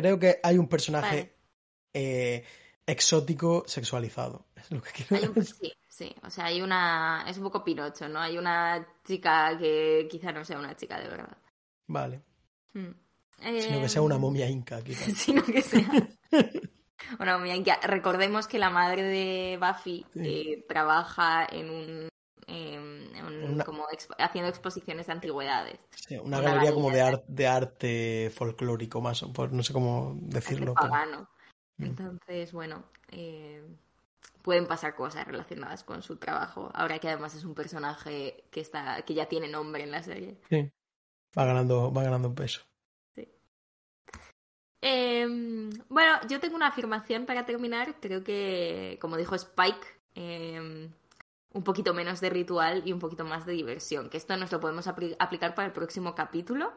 [0.01, 1.37] Creo que hay un personaje Vale.
[1.95, 2.45] eh,
[2.87, 4.47] exótico sexualizado.
[4.57, 5.55] Es lo que quiero un- decir.
[5.57, 6.15] sí, sí.
[6.23, 7.25] O sea, hay una.
[7.27, 8.21] Es un poco Pinocho, ¿no?
[8.21, 11.37] Hay una chica que quizá no sea una chica de verdad.
[11.87, 12.21] Vale.
[12.75, 12.91] Mm.
[13.61, 14.83] Sino que sea una momia inca.
[14.83, 15.13] quizás.
[15.17, 15.89] Sino que sea.
[17.21, 17.79] Una momia inca.
[17.83, 20.21] Recordemos que la madre de Buffy Sí.
[20.25, 22.09] eh, trabaja en un.
[22.57, 25.79] Em, en un- Una- como expo- haciendo exposiciones de antigüedades.
[25.95, 30.75] Sí, una Una galería como de, arte folclórico más, o por- no sé cómo decirlo.
[30.75, 31.29] pagano.
[31.77, 31.85] Mm.
[31.85, 33.63] Entonces, bueno, eh,
[34.43, 36.71] pueden pasar cosas relacionadas con su trabajo.
[36.75, 40.39] Ahora que además es un personaje que está, que ya tiene nombre en la serie.
[40.49, 40.71] Sí.
[41.39, 42.63] Va ganando, va ganando peso.
[44.83, 45.27] Eh,
[45.89, 47.97] bueno, yo tengo una afirmación para terminar.
[48.01, 50.89] Creo que, como dijo Spike, eh,
[51.53, 54.11] un poquito menos de ritual y un poquito más de diversión.
[54.11, 56.73] Que esto nos lo podemos apli- aplicar para el próximo capítulo.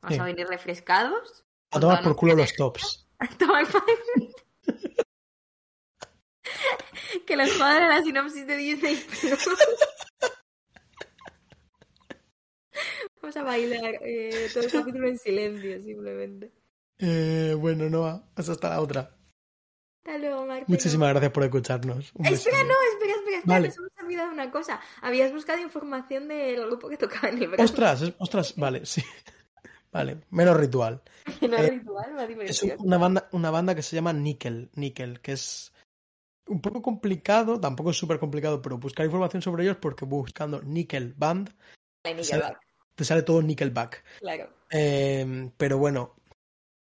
[0.00, 0.20] Vamos Sí.
[0.20, 1.44] a venir refrescados.
[1.70, 3.06] A tomar por culo los tops.
[3.18, 3.82] A tomar por-
[7.26, 8.96] que les jodan la sinopsis de Disney.
[13.22, 16.52] Vamos a bailar eh, todo el capítulo en silencio, simplemente.
[16.98, 19.15] Eh, bueno, Noah, hasta la otra.
[20.06, 20.46] Hasta luego.
[20.68, 22.12] Muchísimas gracias por escucharnos.
[22.14, 23.68] Un Espera, no, espera, espera, espera, Vale.
[23.68, 24.80] nos hemos olvidado una cosa.
[25.02, 27.64] Habías buscado información del grupo que tocaba en el verano.
[27.64, 29.02] Ostras, es- ostras, vale, sí.
[29.92, 31.00] Vale, menos ritual.
[31.48, 35.32] No eh, ritual, más Es una banda, una banda que se llama Nickel, Nickel, que
[35.32, 35.72] es
[36.48, 41.14] un poco complicado, tampoco es súper complicado, pero buscar información sobre ellos porque buscando Nickel
[41.16, 41.50] Band
[42.04, 42.60] La Nickelback,
[42.94, 44.04] te sale todo Nickelback.
[44.20, 44.50] claro.
[44.70, 46.14] Eh, pero bueno,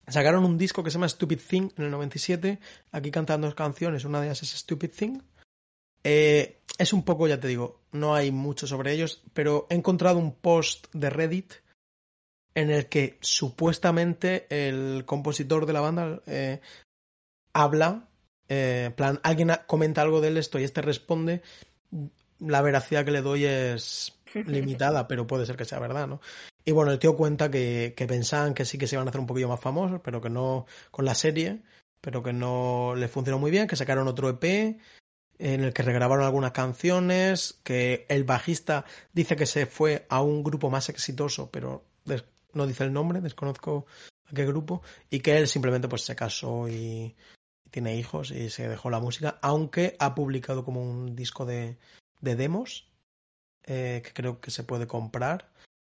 [0.09, 2.59] sacaron un disco que se llama Stupid Thing en el 97.
[2.93, 5.21] Aquí cantan dos canciones, una de ellas es Stupid Thing.
[6.05, 10.19] Eh, es un poco, ya te digo, no hay mucho sobre ellos, pero he encontrado
[10.19, 11.53] un post de Reddit
[12.55, 16.61] en el que supuestamente el compositor de la banda eh,
[17.55, 18.09] habla,
[18.49, 21.43] eh, plan, alguien comenta algo de esto y este responde.
[22.41, 26.21] La veracidad que le doy es limitada, pero puede ser que sea verdad, ¿no?
[26.65, 29.21] Y bueno, el tío cuenta que, que pensaban que sí que se iban a hacer
[29.21, 31.63] un poquillo más famosos, pero que no con la serie,
[32.01, 34.79] pero que no les funcionó muy bien, que sacaron otro EP
[35.39, 40.45] en el que regrabaron algunas canciones, que el bajista dice que se fue a un
[40.45, 41.85] grupo más exitoso, pero
[42.55, 43.87] no dice el nombre, desconozco
[44.27, 47.17] a qué grupo, y que él simplemente pues se casó y
[47.71, 51.79] tiene hijos y se dejó la música, aunque ha publicado como un disco de,
[52.21, 52.92] de demos
[53.65, 55.51] eh, que creo que se puede comprar.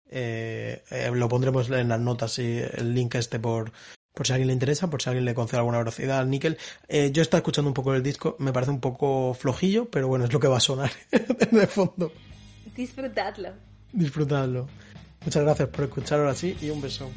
[0.09, 3.73] Eh, eh, lo pondremos en las notas y el link este por,
[4.15, 6.31] por si a alguien le interesa, por si a alguien le concede alguna velocidad al
[6.31, 6.59] níquel.
[6.89, 10.25] Eh, yo estaba escuchando un poco el disco, me parece un poco flojillo, pero bueno,
[10.25, 10.91] es lo que va a sonar
[11.51, 12.13] de fondo.
[12.75, 13.51] Disfrutadlo.
[13.93, 14.69] Disfrutadlo.
[15.25, 17.11] Muchas gracias por escuchar ahora sí y un beso.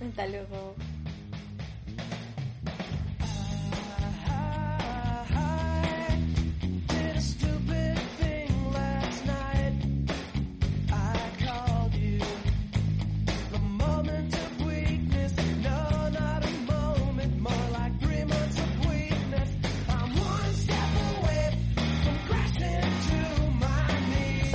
[0.00, 0.74] Hasta luego.